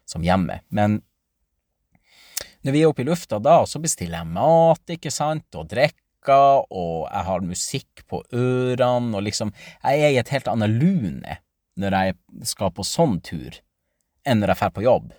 som 0.03 0.25
hjemme. 0.27 0.57
Men 0.75 0.97
når 2.67 2.75
vi 2.75 2.81
er 2.81 2.91
oppe 2.91 3.05
i 3.05 3.07
lufta 3.07 3.39
da, 3.39 3.61
så 3.63 3.79
bestiller 3.79 4.19
jeg 4.19 4.31
mat, 4.35 4.83
ikke 4.91 5.13
sant, 5.13 5.47
og 5.55 5.69
drikker, 5.71 6.65
og 6.67 7.07
jeg 7.07 7.27
har 7.29 7.47
musikk 7.47 8.03
på 8.11 8.19
ørene, 8.35 9.15
og 9.15 9.23
liksom 9.23 9.53
Jeg 9.55 10.03
er 10.03 10.11
i 10.11 10.19
et 10.19 10.33
helt 10.35 10.51
annet 10.51 10.75
lune 10.75 11.39
når 11.79 11.95
jeg 11.95 12.17
skal 12.51 12.75
på 12.75 12.83
sånn 12.83 13.21
tur, 13.23 13.55
enn 14.27 14.43
når 14.43 14.51
jeg 14.51 14.59
drar 14.59 14.75
på 14.75 14.83
jobb. 14.83 15.13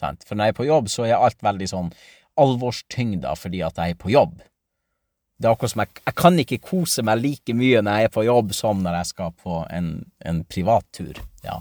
Sant? 0.00 0.24
For 0.26 0.34
når 0.34 0.48
jeg 0.48 0.54
er 0.54 0.58
på 0.58 0.66
jobb, 0.66 0.90
så 0.90 1.06
er 1.06 1.20
alt 1.20 1.38
veldig 1.44 1.68
sånn 1.70 1.92
alvorstyngda 2.40 3.34
fordi 3.38 3.62
at 3.66 3.80
jeg 3.80 3.94
er 3.94 4.00
på 4.00 4.12
jobb. 4.12 4.38
Det 5.40 5.48
er 5.48 5.54
akkurat 5.54 5.72
som 5.72 5.82
jeg, 5.84 6.00
jeg 6.04 6.16
kan 6.20 6.38
ikke 6.42 6.60
kose 6.64 7.04
meg 7.06 7.22
like 7.22 7.54
mye 7.56 7.80
når 7.80 7.96
jeg 7.96 8.10
er 8.10 8.14
på 8.16 8.26
jobb 8.26 8.54
som 8.56 8.82
når 8.84 8.98
jeg 9.00 9.12
skal 9.14 9.36
på 9.40 9.62
en, 9.72 9.92
en 10.28 10.42
privattur. 10.44 11.20
Ja. 11.46 11.60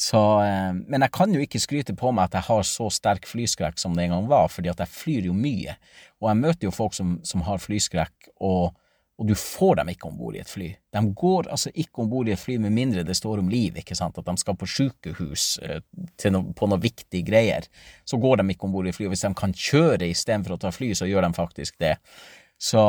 Så, 0.00 0.20
eh, 0.42 0.72
men 0.74 1.04
jeg 1.04 1.12
kan 1.14 1.34
jo 1.34 1.42
ikke 1.44 1.60
skryte 1.62 1.94
på 1.98 2.10
meg 2.14 2.30
at 2.30 2.38
jeg 2.40 2.48
har 2.48 2.64
så 2.66 2.88
sterk 2.90 3.28
flyskrekk 3.30 3.76
som 3.78 3.94
det 3.94 4.06
en 4.06 4.16
gang 4.16 4.30
var, 4.30 4.48
fordi 4.50 4.72
at 4.72 4.80
jeg 4.82 4.90
flyr 4.90 5.28
jo 5.28 5.36
mye. 5.36 5.76
Og 6.22 6.30
jeg 6.30 6.40
møter 6.40 6.66
jo 6.66 6.74
folk 6.74 6.96
som, 6.96 7.18
som 7.26 7.44
har 7.46 7.62
flyskrekk, 7.62 8.32
og, 8.40 8.72
og, 9.18 9.26
du 9.28 9.34
får 9.38 9.76
dem 9.78 9.90
ikke 9.92 10.08
om 10.08 10.16
bord 10.18 10.34
i 10.34 10.40
et 10.42 10.50
fly. 10.50 10.68
De 10.92 11.00
går 11.14 11.48
altså 11.54 11.70
ikke 11.70 12.02
om 12.02 12.08
bord 12.10 12.28
i 12.28 12.34
et 12.34 12.40
fly 12.40 12.56
med 12.62 12.74
mindre 12.74 13.04
det 13.06 13.14
står 13.14 13.42
om 13.44 13.50
liv, 13.50 13.76
ikke 13.78 13.94
sant, 13.98 14.18
at 14.18 14.26
de 14.26 14.34
skal 14.40 14.56
på 14.58 14.66
sykehus 14.66 15.44
eh, 15.62 16.30
no, 16.34 16.40
på 16.56 16.68
noe 16.70 16.82
viktige 16.82 17.26
greier. 17.26 17.68
Så 18.04 18.18
går 18.22 18.40
de 18.40 18.48
ikke 18.50 18.66
om 18.66 18.74
bord 18.74 18.88
i 18.88 18.90
et 18.90 18.98
fly. 18.98 19.06
Hvis 19.12 19.22
de 19.26 19.30
kan 19.38 19.54
kjøre 19.54 20.10
istedenfor 20.10 20.56
å 20.56 20.60
ta 20.64 20.72
fly, 20.74 20.90
så 20.98 21.06
gjør 21.06 21.28
de 21.28 21.32
faktisk 21.36 21.78
det. 21.82 21.94
Så, 22.58 22.82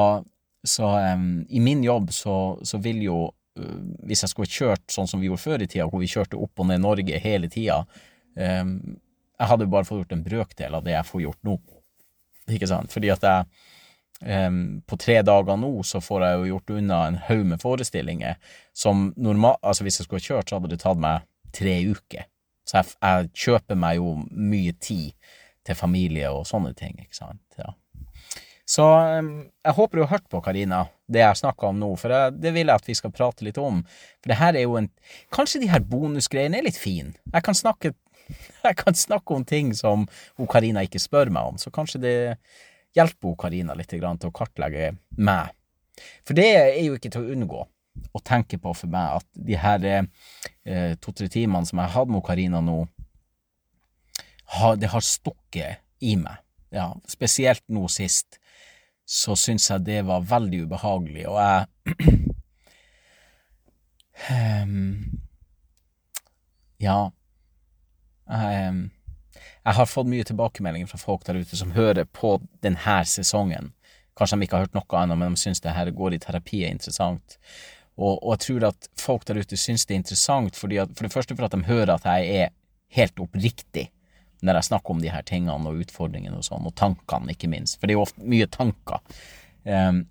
så 0.66 0.92
um, 1.14 1.46
i 1.50 1.62
min 1.62 1.86
jobb 1.86 2.10
så, 2.16 2.36
så 2.66 2.82
vil 2.82 3.06
jo 3.06 3.20
uh, 3.30 3.80
hvis 4.10 4.26
jeg 4.26 4.34
skulle 4.34 4.50
kjørt 4.52 4.98
sånn 4.98 5.10
som 5.10 5.22
vi 5.22 5.30
gjorde 5.30 5.46
før 5.46 5.66
i 5.66 5.70
tida, 5.70 5.88
hvor 5.92 6.02
vi 6.02 6.10
kjørte 6.10 6.42
opp 6.42 6.62
og 6.62 6.70
ned 6.72 6.82
Norge 6.82 7.22
hele 7.22 7.50
tida 7.54 7.84
um, 7.84 8.76
Jeg 9.36 9.50
hadde 9.52 9.66
jo 9.66 9.74
bare 9.74 9.88
fått 9.88 10.04
gjort 10.04 10.18
en 10.18 10.26
brøkdel 10.26 10.78
av 10.78 10.86
det 10.86 10.98
jeg 10.98 11.10
får 11.12 11.26
gjort 11.26 11.42
nå, 11.50 11.58
ikke 12.56 12.70
sant? 12.70 12.94
Fordi 12.94 13.14
at 13.14 13.26
jeg 13.26 13.66
På 14.88 14.98
tre 14.98 15.18
dager 15.28 15.58
nå 15.60 15.70
så 15.84 16.00
får 16.02 16.24
jeg 16.24 16.38
jo 16.38 16.46
gjort 16.54 16.72
unna 16.78 17.00
en 17.10 17.18
haug 17.28 17.42
med 17.50 17.62
forestillinger 17.62 18.38
som 18.74 19.10
normalt 19.20 19.60
Altså, 19.62 19.84
hvis 19.84 20.00
jeg 20.00 20.08
skulle 20.08 20.24
kjørt, 20.24 20.50
så 20.50 20.58
hadde 20.58 20.72
det 20.72 20.80
tatt 20.82 21.02
meg 21.02 21.26
tre 21.56 21.76
uker. 21.84 22.28
Så 22.66 22.80
jeg, 22.80 22.96
jeg 23.04 23.32
kjøper 23.46 23.78
meg 23.80 24.00
jo 24.00 24.16
mye 24.32 24.74
tid 24.82 25.12
til 25.66 25.78
familie 25.78 26.30
og 26.32 26.46
sånne 26.48 26.74
ting, 26.78 26.96
ikke 27.02 27.18
sant. 27.18 27.44
Ja. 27.60 27.74
Så 28.66 28.86
jeg 28.88 29.76
håper 29.78 30.00
du 30.00 30.04
har 30.06 30.14
hørt 30.16 30.30
på, 30.30 30.42
Karina, 30.42 30.88
det 31.12 31.22
jeg 31.22 31.42
snakka 31.44 31.70
om 31.70 31.82
nå, 31.82 31.92
for 32.02 32.14
jeg, 32.14 32.34
det 32.42 32.54
vil 32.56 32.66
jeg 32.66 32.82
at 32.82 32.88
vi 32.90 32.96
skal 32.98 33.14
prate 33.14 33.46
litt 33.46 33.60
om. 33.62 33.84
For 34.24 34.32
det 34.32 34.40
her 34.40 34.58
er 34.58 34.66
jo 34.66 34.80
en 34.80 34.90
Kanskje 35.34 35.62
de 35.62 35.70
her 35.70 35.86
bonusgreiene 35.86 36.58
er 36.58 36.66
litt 36.66 36.80
fine. 36.80 37.14
Jeg 37.30 37.46
kan 37.46 37.58
snakke 37.58 37.94
jeg 38.66 38.78
kan 38.80 38.98
snakke 38.98 39.36
om 39.36 39.44
ting 39.46 39.70
som 39.78 40.08
Karina 40.50 40.82
ikke 40.86 41.02
spør 41.02 41.30
meg 41.30 41.52
om, 41.52 41.60
så 41.62 41.70
kanskje 41.74 42.02
det 42.02 42.16
hjelper 42.96 43.38
Karina 43.40 43.76
litt 43.76 43.92
til 43.92 44.04
å 44.06 44.36
kartlegge 44.36 44.94
meg. 45.18 45.54
For 46.28 46.36
det 46.38 46.48
er 46.58 46.84
jo 46.84 46.98
ikke 46.98 47.12
til 47.14 47.24
å 47.24 47.36
unngå 47.36 47.62
å 48.16 48.22
tenke 48.24 48.60
på 48.60 48.74
for 48.76 48.92
meg 48.92 49.22
at 49.22 49.28
de 49.48 49.58
her 49.60 49.86
eh, 49.88 50.96
to-tre 51.00 51.30
timene 51.32 51.68
som 51.68 51.80
jeg 51.80 51.88
har 51.88 52.02
hatt 52.02 52.12
med 52.12 52.26
Karina 52.28 52.62
nå, 52.64 52.82
har, 54.58 54.76
det 54.80 54.92
har 54.92 55.04
stukket 55.04 55.82
i 56.04 56.16
meg. 56.20 56.42
Ja, 56.76 56.92
spesielt 57.08 57.64
nå 57.72 57.88
sist 57.92 58.40
så 59.06 59.36
syns 59.38 59.70
jeg 59.70 59.86
det 59.86 60.00
var 60.08 60.26
veldig 60.26 60.64
ubehagelig, 60.66 61.28
og 61.30 61.38
jeg 61.40 61.66
um, 64.66 65.06
Ja. 66.86 66.98
Jeg, 68.28 68.70
um, 68.70 68.80
jeg 69.66 69.78
har 69.80 69.88
fått 69.90 70.10
mye 70.10 70.26
tilbakemeldinger 70.28 70.90
fra 70.92 71.00
folk 71.02 71.24
der 71.26 71.40
ute 71.42 71.58
som 71.58 71.74
hører 71.74 72.06
på 72.06 72.36
denne 72.62 72.98
sesongen. 73.10 73.72
Kanskje 74.16 74.38
de 74.38 74.46
ikke 74.46 74.60
har 74.60 74.68
hørt 74.68 74.78
noe 74.78 75.00
annet, 75.00 75.18
men 75.18 75.34
de 75.34 75.42
syns 75.42 75.64
det 75.64 75.74
her 75.74 75.90
går 75.92 76.16
i 76.16 76.22
terapi 76.22 76.62
er 76.64 76.76
interessant. 76.76 77.40
Og, 77.96 78.20
og, 78.20 78.36
jeg 78.36 78.44
tror 78.46 78.68
at 78.70 78.90
folk 79.00 79.26
der 79.26 79.40
ute 79.42 79.58
syns 79.58 79.88
det 79.88 79.96
er 79.96 80.04
interessant 80.04 80.54
at, 80.54 80.60
for 80.60 81.08
det 81.08 81.14
første 81.14 81.36
for 81.36 81.48
at 81.48 81.56
de 81.56 81.66
hører 81.66 81.96
at 81.96 82.06
jeg 82.06 82.44
er 82.44 82.54
helt 82.96 83.20
oppriktig 83.24 83.90
når 84.46 84.60
jeg 84.60 84.68
snakker 84.70 84.94
om 84.94 85.02
de 85.02 85.10
her 85.10 85.24
tingene 85.26 85.72
og 85.72 85.82
utfordringene 85.82 86.38
og 86.38 86.46
sånn, 86.46 86.68
og 86.68 86.76
tankene, 86.78 87.34
ikke 87.34 87.50
minst, 87.50 87.80
for 87.80 87.88
det 87.88 87.96
er 87.96 87.98
jo 87.98 88.04
ofte 88.04 88.28
mye 88.30 88.46
tanker. 88.52 89.00
Um, 89.64 90.04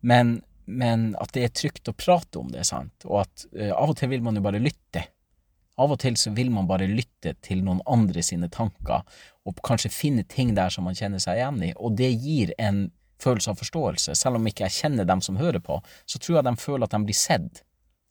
men, 0.00 0.30
men, 0.64 1.10
at 1.20 1.34
det 1.34 1.44
er 1.44 1.52
trygt 1.52 1.90
å 1.90 1.96
prate 1.98 2.40
om 2.40 2.48
det, 2.54 2.64
sant, 2.64 3.04
og 3.04 3.26
at 3.26 3.44
uh, 3.58 3.74
av 3.74 3.92
og 3.92 3.98
til 3.98 4.14
vil 4.14 4.24
man 4.24 4.38
jo 4.38 4.44
bare 4.46 4.62
lytte. 4.62 5.04
Av 5.78 5.92
og 5.94 6.00
til 6.02 6.16
så 6.18 6.32
vil 6.34 6.50
man 6.50 6.66
bare 6.66 6.88
lytte 6.90 7.36
til 7.44 7.62
noen 7.64 7.80
andre 7.86 8.22
sine 8.26 8.50
tanker, 8.50 9.04
og 9.46 9.60
kanskje 9.64 9.92
finne 9.94 10.24
ting 10.28 10.54
der 10.56 10.72
som 10.74 10.88
man 10.88 10.96
kjenner 10.98 11.22
seg 11.22 11.38
igjen 11.38 11.60
i, 11.70 11.72
og 11.76 11.94
det 11.98 12.10
gir 12.18 12.52
en 12.58 12.88
følelse 13.22 13.52
av 13.52 13.60
forståelse. 13.60 14.14
Selv 14.18 14.38
om 14.38 14.46
ikke 14.48 14.66
jeg 14.66 14.76
kjenner 14.82 15.08
dem 15.08 15.22
som 15.24 15.38
hører 15.38 15.62
på, 15.64 15.78
så 16.06 16.18
tror 16.18 16.38
jeg 16.38 16.48
de 16.48 16.56
føler 16.60 16.86
at 16.86 16.94
de 16.94 17.02
blir 17.06 17.18
sett 17.18 17.62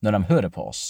når 0.04 0.18
de 0.18 0.24
hører 0.32 0.54
på 0.54 0.68
oss. 0.70 0.86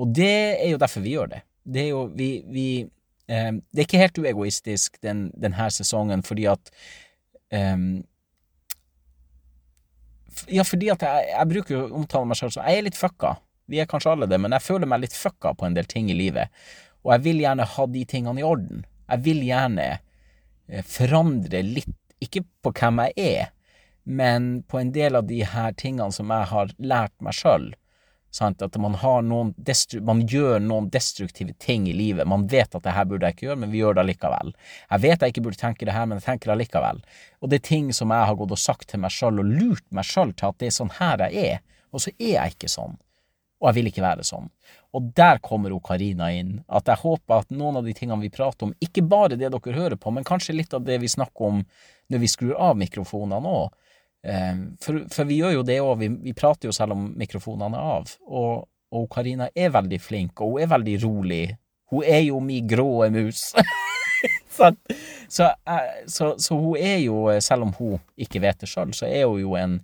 Og 0.00 0.12
det 0.16 0.34
er 0.56 0.70
jo 0.72 0.80
derfor 0.80 1.04
vi 1.04 1.14
gjør 1.16 1.32
det. 1.34 1.42
Det 1.62 1.84
er 1.84 1.90
jo, 1.92 2.04
vi, 2.16 2.30
vi 2.50 2.66
eh, 2.82 3.52
det 3.52 3.82
er 3.82 3.86
ikke 3.86 4.02
helt 4.02 4.22
uegoistisk 4.24 4.98
den, 5.04 5.28
denne 5.38 5.68
sesongen, 5.70 6.24
fordi 6.26 6.48
at 6.50 6.72
eh, 7.54 7.76
Ja, 10.48 10.64
fordi 10.64 10.88
at 10.88 11.02
jeg, 11.04 11.26
jeg 11.28 11.48
bruker 11.50 11.76
å 11.78 11.88
omtale 12.00 12.26
meg 12.26 12.38
selv 12.38 12.54
som 12.54 12.64
Jeg 12.64 12.80
er 12.80 12.86
litt 12.86 12.98
fucka. 12.98 13.36
Vi 13.72 13.80
er 13.80 13.88
kanskje 13.88 14.12
alle 14.12 14.28
det, 14.28 14.36
men 14.36 14.52
jeg 14.52 14.66
føler 14.66 14.88
meg 14.90 15.00
litt 15.06 15.16
fucka 15.16 15.54
på 15.56 15.64
en 15.64 15.76
del 15.76 15.86
ting 15.88 16.10
i 16.12 16.16
livet. 16.16 16.52
Og 17.06 17.14
jeg 17.14 17.24
vil 17.24 17.38
gjerne 17.40 17.64
ha 17.74 17.84
de 17.88 18.02
tingene 18.04 18.42
i 18.42 18.44
orden. 18.44 18.82
Jeg 19.08 19.24
vil 19.24 19.38
gjerne 19.46 19.86
eh, 19.96 20.82
forandre 20.84 21.62
litt, 21.64 21.94
ikke 22.20 22.44
på 22.62 22.72
hvem 22.76 23.00
jeg 23.06 23.30
er, 23.30 23.46
men 24.04 24.50
på 24.68 24.76
en 24.76 24.90
del 24.92 25.16
av 25.16 25.24
de 25.30 25.40
her 25.48 25.72
tingene 25.78 26.12
som 26.12 26.28
jeg 26.34 26.50
har 26.50 26.74
lært 26.82 27.14
meg 27.24 27.38
sjøl. 27.38 27.70
At 28.40 28.76
man, 28.80 28.94
man, 28.96 30.20
gjør 30.28 30.60
noen 30.64 30.86
destruktive 30.92 31.52
ting 31.60 31.84
i 31.88 31.94
livet. 31.96 32.28
Man 32.28 32.46
vet 32.48 32.74
at 32.76 32.84
det 32.84 32.94
her 32.96 33.08
burde 33.08 33.28
jeg 33.28 33.36
ikke 33.36 33.46
gjøre, 33.46 33.60
men 33.64 33.72
vi 33.72 33.80
gjør 33.80 33.96
det 33.96 34.04
allikevel. 34.04 34.52
Jeg 34.88 35.04
vet 35.04 35.24
jeg 35.24 35.34
ikke 35.34 35.44
burde 35.48 35.60
tenke 35.60 35.88
det 35.88 35.96
her, 35.96 36.08
men 36.08 36.20
jeg 36.20 36.28
tenker 36.28 36.48
det 36.48 36.58
allikevel. 36.58 37.00
Og 37.40 37.52
det 37.52 37.60
er 37.60 37.70
ting 37.72 37.88
som 37.96 38.12
jeg 38.12 38.28
har 38.28 38.36
gått 38.40 38.52
og 38.56 38.60
sagt 38.60 38.88
til 38.92 39.00
meg 39.04 39.12
sjøl, 39.12 39.40
og 39.40 39.56
lurt 39.60 39.84
meg 39.92 40.08
sjøl 40.08 40.32
til 40.36 40.48
at 40.48 40.60
det 40.60 40.68
er 40.68 40.76
sånn 40.76 40.94
her 40.96 41.24
jeg 41.28 41.56
er, 41.56 41.64
og 41.92 42.04
så 42.04 42.12
er 42.18 42.36
jeg 42.36 42.56
ikke 42.56 42.72
sånn. 42.72 43.00
Og 43.62 43.68
jeg 43.70 43.78
vil 43.78 43.92
ikke 43.92 44.02
være 44.02 44.26
sånn. 44.26 44.50
Og 44.92 45.12
der 45.16 45.38
kommer 45.44 45.70
hun 45.70 45.80
Karina 45.86 46.32
inn. 46.34 46.56
At 46.66 46.90
jeg 46.90 46.98
håper 47.04 47.44
at 47.44 47.54
noen 47.54 47.78
av 47.78 47.86
de 47.86 47.94
tingene 47.96 48.20
vi 48.24 48.32
prater 48.34 48.66
om, 48.66 48.74
ikke 48.82 49.04
bare 49.06 49.38
det 49.38 49.46
dere 49.46 49.76
hører 49.76 49.96
på, 49.96 50.10
men 50.10 50.26
kanskje 50.26 50.56
litt 50.58 50.74
av 50.74 50.82
det 50.84 50.98
vi 51.00 51.10
snakker 51.10 51.46
om 51.48 51.62
når 52.12 52.24
vi 52.24 52.28
skrur 52.28 52.58
av 52.58 52.74
mikrofonene 52.80 53.54
òg, 53.62 53.70
Ehm, 54.22 54.76
for, 54.80 55.02
for, 55.10 55.26
vi 55.26 55.40
gjør 55.40 55.56
jo 55.58 55.64
det 55.66 55.78
òg, 55.82 55.96
vi, 55.98 56.10
vi, 56.28 56.34
prater 56.36 56.70
jo 56.70 56.76
selv 56.76 56.94
om 56.94 57.08
mikrofonene 57.18 57.78
er 57.78 57.94
av. 57.96 58.12
Og, 58.28 58.66
og 58.94 59.08
Karina 59.12 59.48
er 59.54 59.72
veldig 59.74 59.98
flink, 60.02 60.40
og 60.40 60.56
hun 60.56 60.64
er 60.64 60.72
veldig 60.72 60.98
rolig. 61.04 61.44
Hun 61.92 62.06
er 62.08 62.22
jo 62.28 62.38
mi 62.44 62.60
gråe 62.68 63.10
mus. 63.12 63.50
så, 64.56 64.70
så, 65.28 65.50
eh, 65.66 66.04
så, 66.06 66.34
så, 66.38 66.58
hun 66.58 66.78
er 66.78 67.00
jo, 67.02 67.24
selv 67.42 67.68
om 67.68 67.74
hun 67.78 67.98
ikke 68.16 68.42
vet 68.44 68.62
det 68.62 68.70
sjøl, 68.70 68.94
så 68.96 69.10
er 69.10 69.26
hun 69.26 69.42
jo 69.42 69.56
en, 69.58 69.80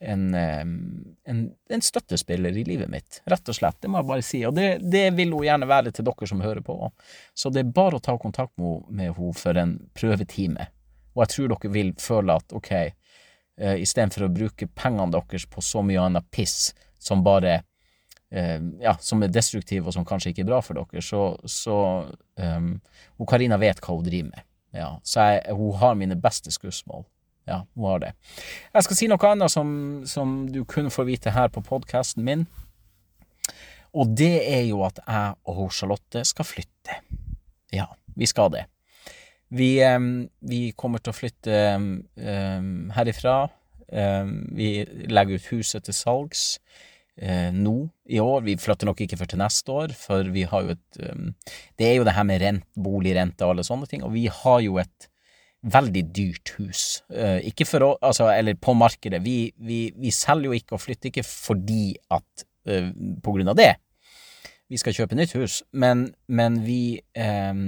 en, 0.00 0.34
en, 0.34 1.40
en, 1.68 1.82
støttespiller 1.82 2.56
i 2.56 2.64
livet 2.64 2.90
mitt, 2.90 3.20
rett 3.26 3.50
og 3.50 3.56
slett. 3.56 3.80
Det 3.82 3.90
må 3.90 3.98
jeg 3.98 4.08
bare 4.10 4.24
si. 4.26 4.42
Og 4.46 4.54
det, 4.54 4.66
det, 4.82 5.08
vil 5.18 5.34
hun 5.34 5.46
gjerne 5.46 5.68
være 5.70 5.92
til 5.94 6.06
dere 6.06 6.28
som 6.30 6.42
hører 6.44 6.62
på. 6.64 6.76
Så 7.34 7.50
det 7.54 7.64
er 7.64 7.72
bare 7.74 7.98
å 7.98 8.04
ta 8.04 8.14
kontakt 8.20 8.54
med, 8.58 8.86
henne 8.94 9.32
for 9.38 9.58
en 9.58 9.76
prøvetime. 9.98 10.68
Og 11.16 11.24
jeg 11.24 11.34
tror 11.34 11.54
dere 11.54 11.72
vil 11.74 11.94
føle 11.98 12.38
at 12.38 12.54
ok, 12.54 12.72
uh, 13.62 13.76
istedenfor 13.78 14.28
å 14.28 14.34
bruke 14.34 14.70
pengene 14.70 15.10
deres 15.18 15.48
på 15.50 15.64
så 15.64 15.82
mye 15.86 16.04
annet 16.06 16.30
piss 16.34 16.70
som 17.02 17.24
bare 17.26 17.60
eh, 18.30 18.60
ja, 18.80 18.96
som 19.00 19.22
er 19.22 19.32
destruktive, 19.32 19.86
og 19.86 19.94
som 19.94 20.06
kanskje 20.06 20.32
ikke 20.32 20.44
er 20.44 20.50
bra 20.50 20.60
for 20.64 20.78
dere, 20.80 21.02
så, 21.04 21.22
så 21.48 21.76
um, 22.42 22.72
Karina 23.28 23.58
vet 23.60 23.80
hva 23.82 23.94
hun 23.96 24.06
driver 24.06 24.32
med. 24.32 24.46
Ja, 24.76 24.90
så 25.06 25.28
jeg, 25.30 25.54
hun 25.56 25.78
har 25.80 25.96
mine 25.96 26.18
beste 26.20 26.52
skussmål. 26.52 27.06
Ja, 27.48 27.62
var 27.80 28.02
det. 28.02 28.12
Jeg 28.74 28.84
skal 28.84 28.98
si 28.98 29.08
noe 29.08 29.30
annet 29.30 29.52
som, 29.52 29.68
som 30.08 30.40
du 30.52 30.60
kun 30.68 30.90
får 30.92 31.06
vite 31.08 31.32
her 31.32 31.48
på 31.52 31.64
podkasten 31.64 32.26
min. 32.26 32.44
Og 33.96 34.10
det 34.20 34.34
er 34.44 34.66
jo 34.68 34.82
at 34.84 35.00
jeg 35.00 35.38
og 35.48 35.70
Charlotte 35.72 36.24
skal 36.28 36.44
flytte. 36.44 36.98
Ja, 37.72 37.88
vi 38.18 38.28
skal 38.28 38.52
det. 38.52 38.66
Vi, 39.48 39.70
vi 40.44 40.60
kommer 40.76 41.00
til 41.00 41.14
å 41.14 41.16
flytte 41.16 41.62
herifra. 42.98 43.38
Vi 44.52 44.70
legger 45.08 45.40
ut 45.40 45.50
huset 45.54 45.88
til 45.88 45.96
salgs 45.96 46.42
uh, 47.22 47.48
nå 47.56 47.78
i 48.12 48.20
år. 48.20 48.42
Vi 48.44 48.58
flytter 48.60 48.90
nok 48.90 49.00
ikke 49.06 49.16
før 49.22 49.32
til 49.32 49.40
neste 49.40 49.72
år, 49.72 49.94
for 49.96 50.28
vi 50.34 50.44
har 50.50 50.66
jo 50.66 50.76
et 50.76 51.00
Det 51.80 51.88
er 51.88 51.96
jo 51.96 52.04
det 52.04 52.12
her 52.12 52.28
med 52.28 52.42
rent, 52.44 52.68
boligrente 52.76 53.46
og 53.46 53.56
alle 53.56 53.64
sånne 53.64 53.88
ting, 53.88 54.04
og 54.04 54.12
vi 54.12 54.28
har 54.28 54.60
jo 54.66 54.76
et 54.84 55.08
veldig 55.62 56.04
dyrt 56.14 56.54
hus. 56.58 57.02
Uh, 57.10 57.40
ikke 57.48 57.66
for 57.66 57.84
å 57.86 57.90
Altså, 57.98 58.28
eller 58.30 58.54
på 58.54 58.76
markedet. 58.78 59.18
Vi, 59.24 59.50
vi, 59.58 59.80
vi 59.98 60.12
selger 60.14 60.52
jo 60.52 60.58
ikke 60.58 60.76
og 60.76 60.84
flytter 60.84 61.10
ikke 61.10 61.26
fordi 61.26 61.96
at 62.14 62.46
uh, 62.70 62.90
På 63.24 63.34
grunn 63.34 63.50
av 63.50 63.58
det 63.58 63.72
vi 64.68 64.78
skal 64.80 64.96
kjøpe 64.96 65.16
nytt 65.16 65.34
hus, 65.38 65.62
men, 65.72 66.10
men 66.28 66.60
vi 66.64 66.98
eh, 67.16 67.60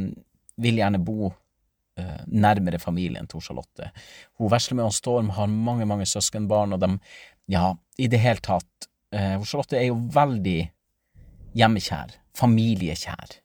vil 0.61 0.80
gjerne 0.80 1.00
bo 1.02 1.30
eh, 1.30 2.25
nærmere 2.28 2.80
familien 2.82 3.28
til 3.30 3.42
Charlotte. 3.44 3.90
Hun 4.38 4.52
vesler 4.52 4.80
med 4.80 4.92
Storm 4.97 5.32
har 5.37 5.49
mange, 5.49 5.88
mange 5.88 6.09
søskenbarn, 6.09 6.76
og 6.76 6.82
de, 6.82 6.92
ja, 7.52 7.73
i 7.99 8.09
det 8.12 8.20
hele 8.20 8.44
tatt 8.44 8.90
eh, 9.16 9.38
Charlotte 9.40 9.78
er 9.80 9.88
jo 9.88 10.00
veldig 10.12 10.59
hjemmekjær, 11.56 12.18
familiekjær, 12.37 13.38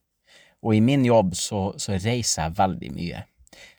og 0.66 0.75
i 0.75 0.84
min 0.84 1.06
jobb 1.08 1.34
så, 1.38 1.70
så 1.80 1.96
reiser 1.96 2.50
jeg 2.50 2.58
veldig 2.60 2.92
mye. 2.96 3.24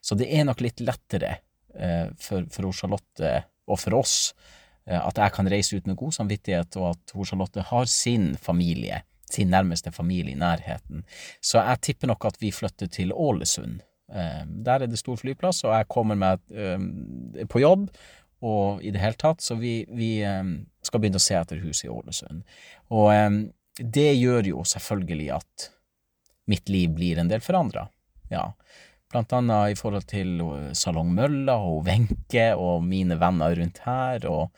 Så 0.01 0.17
det 0.19 0.29
er 0.33 0.47
nok 0.49 0.63
litt 0.65 0.83
lettere 0.85 1.39
eh, 1.75 2.13
for, 2.21 2.47
for 2.53 2.73
Charlotte 2.77 3.33
og 3.67 3.81
for 3.83 3.99
oss 3.99 4.17
eh, 4.87 5.01
at 5.01 5.19
jeg 5.21 5.35
kan 5.37 5.51
reise 5.51 5.79
ut 5.79 5.89
med 5.91 5.99
god 5.99 6.17
samvittighet, 6.19 6.79
og 6.81 6.95
at 6.95 7.17
Charlotte 7.29 7.67
har 7.73 7.91
sin 7.91 8.35
familie 8.41 9.03
sin 9.27 9.51
nærmeste 9.51 9.91
familie 9.91 10.37
i 10.37 10.39
nærheten. 10.39 11.01
Så 11.43 11.59
jeg 11.59 11.81
tipper 11.83 12.07
nok 12.07 12.29
at 12.29 12.37
vi 12.39 12.53
flytter 12.55 12.87
til 12.87 13.11
Ålesund. 13.11 13.81
Eh, 14.07 14.45
der 14.47 14.85
er 14.85 14.87
det 14.87 15.01
stor 15.01 15.19
flyplass, 15.19 15.65
og 15.67 15.75
jeg 15.75 15.89
kommer 15.91 16.15
meg 16.15 16.45
på 17.51 17.59
jobb 17.65 17.89
og 18.47 18.85
i 18.87 18.93
det 18.95 19.01
hele 19.03 19.19
tatt, 19.19 19.43
så 19.43 19.57
vi, 19.59 19.81
vi 19.91 20.21
skal 20.85 21.03
begynne 21.03 21.19
å 21.19 21.25
se 21.25 21.35
etter 21.35 21.59
hus 21.65 21.81
i 21.83 21.91
Ålesund. 21.91 22.45
Og 22.95 23.11
det 23.81 24.11
gjør 24.15 24.53
jo 24.53 24.63
selvfølgelig 24.69 25.31
at 25.41 25.67
mitt 26.47 26.69
liv 26.69 26.93
blir 26.95 27.19
en 27.19 27.31
del 27.31 27.43
forandra. 27.43 27.87
Ja. 28.31 28.51
Blant 29.13 29.33
annet 29.37 29.73
i 29.73 29.77
forhold 29.79 30.07
til 30.11 30.41
Salong 30.75 31.13
Mølla 31.15 31.55
og 31.63 31.85
Wenche 31.87 32.49
og 32.59 32.83
mine 32.85 33.19
venner 33.21 33.55
rundt 33.59 33.85
her, 33.87 34.27
og 34.31 34.51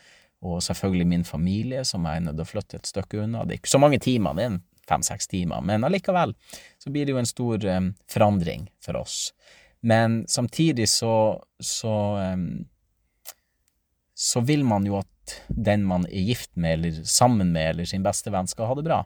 og 0.46 0.62
selvfølgelig 0.62 1.06
min 1.06 1.24
familie, 1.26 1.84
som 1.84 2.04
jeg 2.06 2.20
er 2.20 2.26
nødt 2.26 2.38
til 2.38 2.46
å 2.46 2.52
flytte 2.52 2.78
et 2.78 2.86
stykke 2.86 3.22
unna. 3.24 3.44
Det 3.44 3.56
er 3.56 3.60
ikke 3.62 3.74
så 3.74 3.80
mange 3.82 3.98
timer, 4.02 4.36
det 4.38 4.46
er 4.46 4.58
fem-seks 4.88 5.28
timer, 5.30 5.64
men 5.66 5.84
allikevel 5.84 6.34
så 6.80 6.92
blir 6.94 7.06
det 7.06 7.14
jo 7.14 7.20
en 7.20 7.28
stor 7.28 7.66
um, 7.74 7.92
forandring 8.10 8.68
for 8.84 9.00
oss. 9.00 9.32
Men 9.82 10.22
samtidig 10.30 10.88
så, 10.90 11.12
så 11.58 11.94
um, 12.34 12.68
så 14.18 14.42
vil 14.46 14.64
man 14.66 14.86
jo 14.86 15.00
at 15.02 15.38
den 15.48 15.84
man 15.86 16.06
er 16.08 16.30
gift 16.30 16.54
med, 16.56 16.78
eller 16.78 17.02
sammen 17.04 17.52
med, 17.52 17.74
eller 17.74 17.90
sin 17.90 18.06
beste 18.06 18.32
venn, 18.34 18.48
skal 18.48 18.70
ha 18.70 18.78
det 18.78 18.86
bra. 18.86 19.02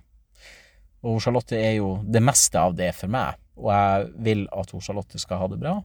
Og 1.03 1.19
Charlotte 1.25 1.59
er 1.59 1.79
jo 1.81 1.97
det 2.07 2.23
meste 2.23 2.61
av 2.61 2.77
det 2.79 2.93
for 2.95 3.11
meg, 3.11 3.41
og 3.63 3.71
jeg 3.73 4.11
vil 4.27 4.45
at 4.53 4.75
Charlotte 4.83 5.21
skal 5.23 5.41
ha 5.41 5.49
det 5.53 5.61
bra. 5.63 5.79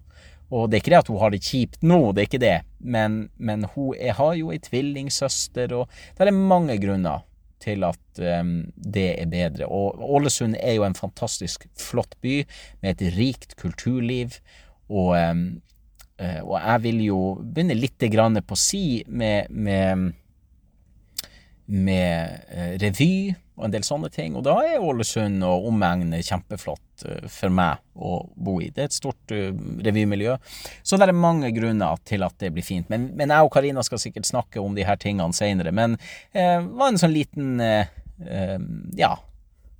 Og 0.48 0.70
det 0.70 0.78
er 0.78 0.84
ikke 0.84 0.94
det 0.94 1.02
at 1.02 1.10
hun 1.12 1.20
har 1.22 1.34
det 1.34 1.44
kjipt 1.44 1.82
nå, 1.84 2.00
det 2.16 2.22
er 2.22 2.30
ikke 2.30 2.44
det, 2.44 2.58
men, 2.80 3.18
men 3.36 3.66
hun 3.74 3.96
er, 3.98 4.14
har 4.16 4.36
jo 4.40 4.54
ei 4.56 4.62
tvillingsøster, 4.64 5.74
og 5.76 5.90
det 6.16 6.30
er 6.30 6.38
mange 6.38 6.78
grunner 6.80 7.26
til 7.64 7.84
at 7.84 8.22
um, 8.22 8.54
det 8.78 9.08
er 9.18 9.30
bedre. 9.32 9.68
Og 9.68 10.00
Ålesund 10.16 10.56
er 10.60 10.78
jo 10.78 10.86
en 10.88 10.96
fantastisk 10.96 11.68
flott 11.80 12.16
by 12.24 12.40
med 12.84 12.96
et 12.96 13.18
rikt 13.18 13.58
kulturliv, 13.60 14.40
og, 14.88 15.18
um, 15.18 15.44
og 16.18 16.56
jeg 16.56 16.84
vil 16.86 17.04
jo 17.10 17.20
begynne 17.44 17.76
litt 17.78 18.00
på 18.48 18.56
si 18.58 19.04
med, 19.08 19.52
med, 19.52 20.14
med 21.68 22.48
uh, 22.52 22.74
revy 22.82 23.36
og 23.58 23.66
en 23.66 23.74
del 23.74 23.86
sånne 23.86 24.10
ting. 24.14 24.36
Og 24.38 24.44
da 24.46 24.54
er 24.62 24.84
Ålesund 24.84 25.42
og 25.46 25.66
omegn 25.72 26.14
kjempeflott 26.14 27.06
eh, 27.10 27.24
for 27.32 27.54
meg 27.54 27.82
å 27.98 28.20
bo 28.36 28.60
i. 28.62 28.70
Det 28.70 28.84
er 28.84 28.90
et 28.92 28.98
stort 28.98 29.34
uh, 29.34 29.50
revymiljø. 29.86 30.36
Så 30.86 31.00
det 31.00 31.08
er 31.10 31.18
mange 31.18 31.50
grunner 31.56 31.98
til 32.06 32.26
at 32.28 32.38
det 32.44 32.52
blir 32.54 32.66
fint. 32.66 32.86
Men, 32.94 33.10
men 33.18 33.34
jeg 33.34 33.48
og 33.48 33.50
Karina 33.56 33.82
skal 33.86 34.02
sikkert 34.04 34.30
snakke 34.30 34.62
om 34.62 34.78
de 34.78 34.86
her 34.86 35.00
tingene 35.02 35.34
seinere. 35.34 35.74
Men 35.74 35.98
det 35.98 36.44
eh, 36.44 36.70
var 36.78 36.92
en 36.92 37.02
sånn 37.02 37.16
liten 37.16 37.58
eh, 37.64 37.90
Ja, 38.98 39.12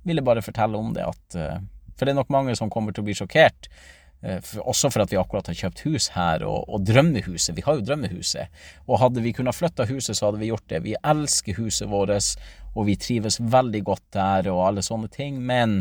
ville 0.06 0.22
bare 0.26 0.42
fortelle 0.46 0.78
om 0.78 0.92
det 0.94 1.02
at 1.02 1.34
For 1.34 2.06
det 2.06 2.12
er 2.12 2.18
nok 2.20 2.30
mange 2.30 2.52
som 2.54 2.70
kommer 2.70 2.94
til 2.94 3.02
å 3.02 3.08
bli 3.08 3.16
sjokkert 3.18 3.66
Eh, 3.66 3.97
for, 4.18 4.64
også 4.72 4.90
for 4.90 5.04
at 5.04 5.12
vi 5.12 5.18
akkurat 5.20 5.46
har 5.46 5.58
kjøpt 5.60 5.84
hus 5.86 6.08
her, 6.16 6.42
og, 6.46 6.64
og, 6.66 6.82
drømmehuset. 6.86 7.54
Vi 7.54 7.62
har 7.62 7.78
jo 7.78 7.84
drømmehuset. 7.86 8.62
Og 8.88 8.98
hadde 9.02 9.22
vi 9.22 9.32
kunnet 9.36 9.54
flytte 9.54 9.86
huset, 9.86 10.16
så 10.18 10.28
hadde 10.28 10.40
vi 10.42 10.50
gjort 10.50 10.66
det. 10.72 10.82
Vi 10.86 10.96
elsker 10.98 11.58
huset 11.60 11.90
vårt, 11.90 12.34
og 12.74 12.88
vi 12.88 12.98
trives 12.98 13.38
veldig 13.38 13.82
godt 13.86 14.06
der, 14.16 14.50
og 14.50 14.64
alle 14.66 14.82
sånne 14.86 15.10
ting. 15.14 15.38
Men 15.38 15.80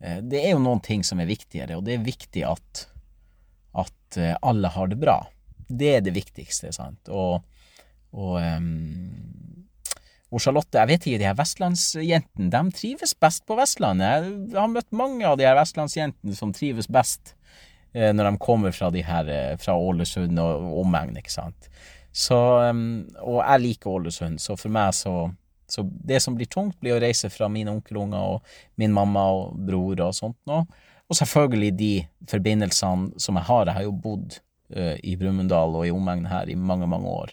eh, 0.00 0.18
det 0.18 0.42
er 0.42 0.56
jo 0.56 0.64
noen 0.64 0.82
ting 0.82 1.06
som 1.06 1.22
er 1.22 1.30
viktigere, 1.30 1.78
og 1.78 1.86
det 1.86 1.96
er 1.96 2.08
viktig 2.10 2.44
at, 2.48 2.86
at 3.84 4.18
eh, 4.18 4.34
alle 4.42 4.74
har 4.74 4.90
det 4.90 4.98
bra. 5.00 5.20
Det 5.70 5.94
er 5.94 6.02
det 6.02 6.16
viktigste, 6.16 6.72
sant. 6.74 7.06
Og, 7.14 7.44
og, 8.10 8.34
um, 8.42 9.59
og 10.30 10.42
Charlotte, 10.42 10.78
jeg 10.78 10.88
vet 10.92 11.06
ikke, 11.06 11.18
de 11.18 11.26
her 11.26 11.36
vestlandsjentene, 11.38 12.50
de 12.54 12.76
trives 12.76 13.16
best 13.18 13.42
på 13.50 13.56
Vestlandet. 13.58 14.28
Jeg 14.52 14.58
har 14.60 14.70
møtt 14.70 14.90
mange 14.94 15.26
av 15.26 15.38
de 15.40 15.48
her 15.48 15.58
vestlandsjentene 15.58 16.36
som 16.38 16.52
trives 16.54 16.86
best 16.90 17.34
Eh, 17.92 18.12
når 18.14 18.24
de 18.24 18.38
kommer 18.38 18.74
fra 18.74 18.90
de 18.94 19.02
her 19.02 19.30
eh, 19.30 19.56
fra 19.58 19.74
Ålesund 19.74 20.38
og 20.38 20.78
omegn, 20.84 21.16
ikke 21.18 21.32
sant. 21.32 21.70
Så, 22.12 22.36
og 22.36 23.36
jeg 23.38 23.62
liker 23.64 23.90
Ålesund, 23.90 24.40
så 24.42 24.56
for 24.58 24.72
meg 24.74 24.94
så 24.98 25.30
så 25.70 25.84
det 25.86 26.18
som 26.18 26.34
blir 26.34 26.48
tungt, 26.50 26.74
blir 26.82 26.96
å 26.96 26.98
reise 26.98 27.28
fra 27.30 27.46
mine 27.46 27.70
onkelunger 27.70 28.32
og 28.32 28.48
min 28.82 28.90
mamma 28.90 29.22
og 29.30 29.52
bror 29.68 30.00
og 30.02 30.16
sånt 30.16 30.34
nå. 30.50 30.64
Og 31.06 31.14
selvfølgelig 31.14 31.68
de 31.78 31.90
forbindelsene 32.26 33.20
som 33.22 33.38
jeg 33.38 33.46
har. 33.46 33.68
Jeg 33.68 33.76
har 33.76 33.84
jo 33.86 33.92
bodd 33.94 34.40
uh, 34.74 34.96
i 34.98 35.14
Brumunddal 35.20 35.76
og 35.78 35.86
i 35.86 35.92
omegn 35.94 36.26
her 36.26 36.50
i 36.50 36.56
mange, 36.58 36.90
mange 36.90 37.06
år. 37.22 37.30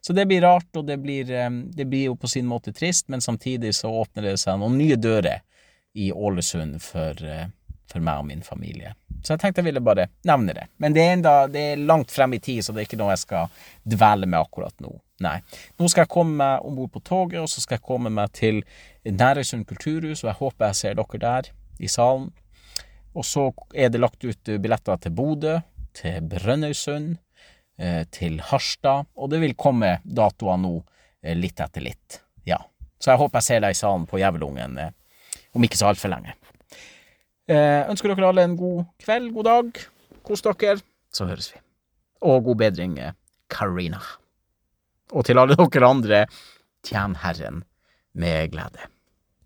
Så 0.00 0.14
det 0.16 0.26
blir 0.30 0.42
rart, 0.44 0.70
og 0.76 0.86
det 0.88 0.98
blir, 1.02 1.30
um, 1.46 1.62
det 1.74 1.88
blir 1.90 2.08
jo 2.10 2.16
på 2.16 2.30
sin 2.30 2.46
måte 2.48 2.72
trist, 2.72 3.08
men 3.08 3.24
samtidig 3.24 3.74
så 3.76 3.92
åpner 4.02 4.30
det 4.30 4.36
seg 4.42 4.60
noen 4.60 4.78
nye 4.80 4.96
dører 4.96 5.44
i 5.98 6.10
Ålesund 6.12 6.78
for, 6.82 7.18
uh, 7.24 7.48
for 7.90 8.04
meg 8.04 8.22
og 8.22 8.28
min 8.30 8.44
familie. 8.46 8.94
Så 9.22 9.34
jeg 9.34 9.42
tenkte 9.42 9.62
jeg 9.62 9.70
ville 9.72 9.82
bare 9.82 10.08
nevne 10.28 10.54
det. 10.54 10.68
Men 10.78 10.94
det 10.94 11.02
er, 11.02 11.12
enda, 11.16 11.34
det 11.50 11.64
er 11.72 11.84
langt 11.88 12.12
frem 12.14 12.36
i 12.36 12.42
tid, 12.42 12.62
så 12.62 12.72
det 12.72 12.82
er 12.82 12.88
ikke 12.88 13.00
noe 13.00 13.14
jeg 13.14 13.24
skal 13.24 13.62
dvele 13.82 14.28
med 14.28 14.40
akkurat 14.40 14.74
nå. 14.84 14.92
Nei. 15.24 15.38
Nå 15.80 15.88
skal 15.90 16.04
jeg 16.04 16.12
komme 16.12 16.36
meg 16.38 16.66
om 16.66 16.76
bord 16.78 16.92
på 16.94 17.02
toget, 17.02 17.40
og 17.42 17.48
så 17.50 17.62
skal 17.64 17.78
jeg 17.78 17.86
komme 17.88 18.12
meg 18.14 18.30
til 18.38 18.60
Nærøysund 19.02 19.66
kulturhus, 19.66 20.22
og 20.22 20.30
jeg 20.30 20.38
håper 20.42 20.68
jeg 20.68 20.78
ser 20.78 20.98
dere 21.00 21.22
der 21.24 21.50
i 21.82 21.90
salen. 21.90 22.28
Og 23.18 23.26
så 23.26 23.48
er 23.74 23.90
det 23.90 24.02
lagt 24.02 24.22
ut 24.22 24.52
billetter 24.62 25.00
til 25.02 25.14
Bodø, 25.18 25.56
til 25.98 26.22
Brønnøysund, 26.30 27.16
eh, 27.16 27.27
til 28.10 28.40
Harstad, 28.42 29.06
og 29.14 29.30
det 29.30 29.38
vil 29.42 29.54
komme 29.58 29.98
datoer 30.02 30.58
nå 30.58 30.74
eh, 31.22 31.36
litt 31.38 31.60
etter 31.62 31.84
litt. 31.84 32.20
Ja. 32.48 32.58
Så 32.98 33.12
jeg 33.12 33.20
håper 33.20 33.38
jeg 33.38 33.46
ser 33.46 33.62
deg 33.62 33.76
i 33.76 33.78
salen 33.78 34.06
på 34.10 34.18
Jævelungen 34.18 34.78
eh, 34.82 34.94
om 35.54 35.64
ikke 35.64 35.78
så 35.78 35.90
altfor 35.92 36.12
lenge. 36.12 36.34
Eh, 37.48 37.86
ønsker 37.88 38.12
dere 38.12 38.28
alle 38.28 38.44
en 38.44 38.58
god 38.58 38.84
kveld, 39.00 39.30
god 39.36 39.48
dag. 39.48 39.80
Kos 40.26 40.44
dere, 40.44 40.80
så 41.14 41.28
høres 41.28 41.52
vi. 41.54 41.62
Og 42.28 42.42
god 42.50 42.60
bedring, 42.64 42.98
eh, 43.00 43.16
Karina. 43.48 44.02
Og 45.14 45.24
til 45.24 45.40
alle 45.40 45.56
dere 45.56 45.88
andre, 45.88 46.22
tjen 46.84 47.16
Herren 47.22 47.62
med 48.18 48.52
glede. 48.52 48.90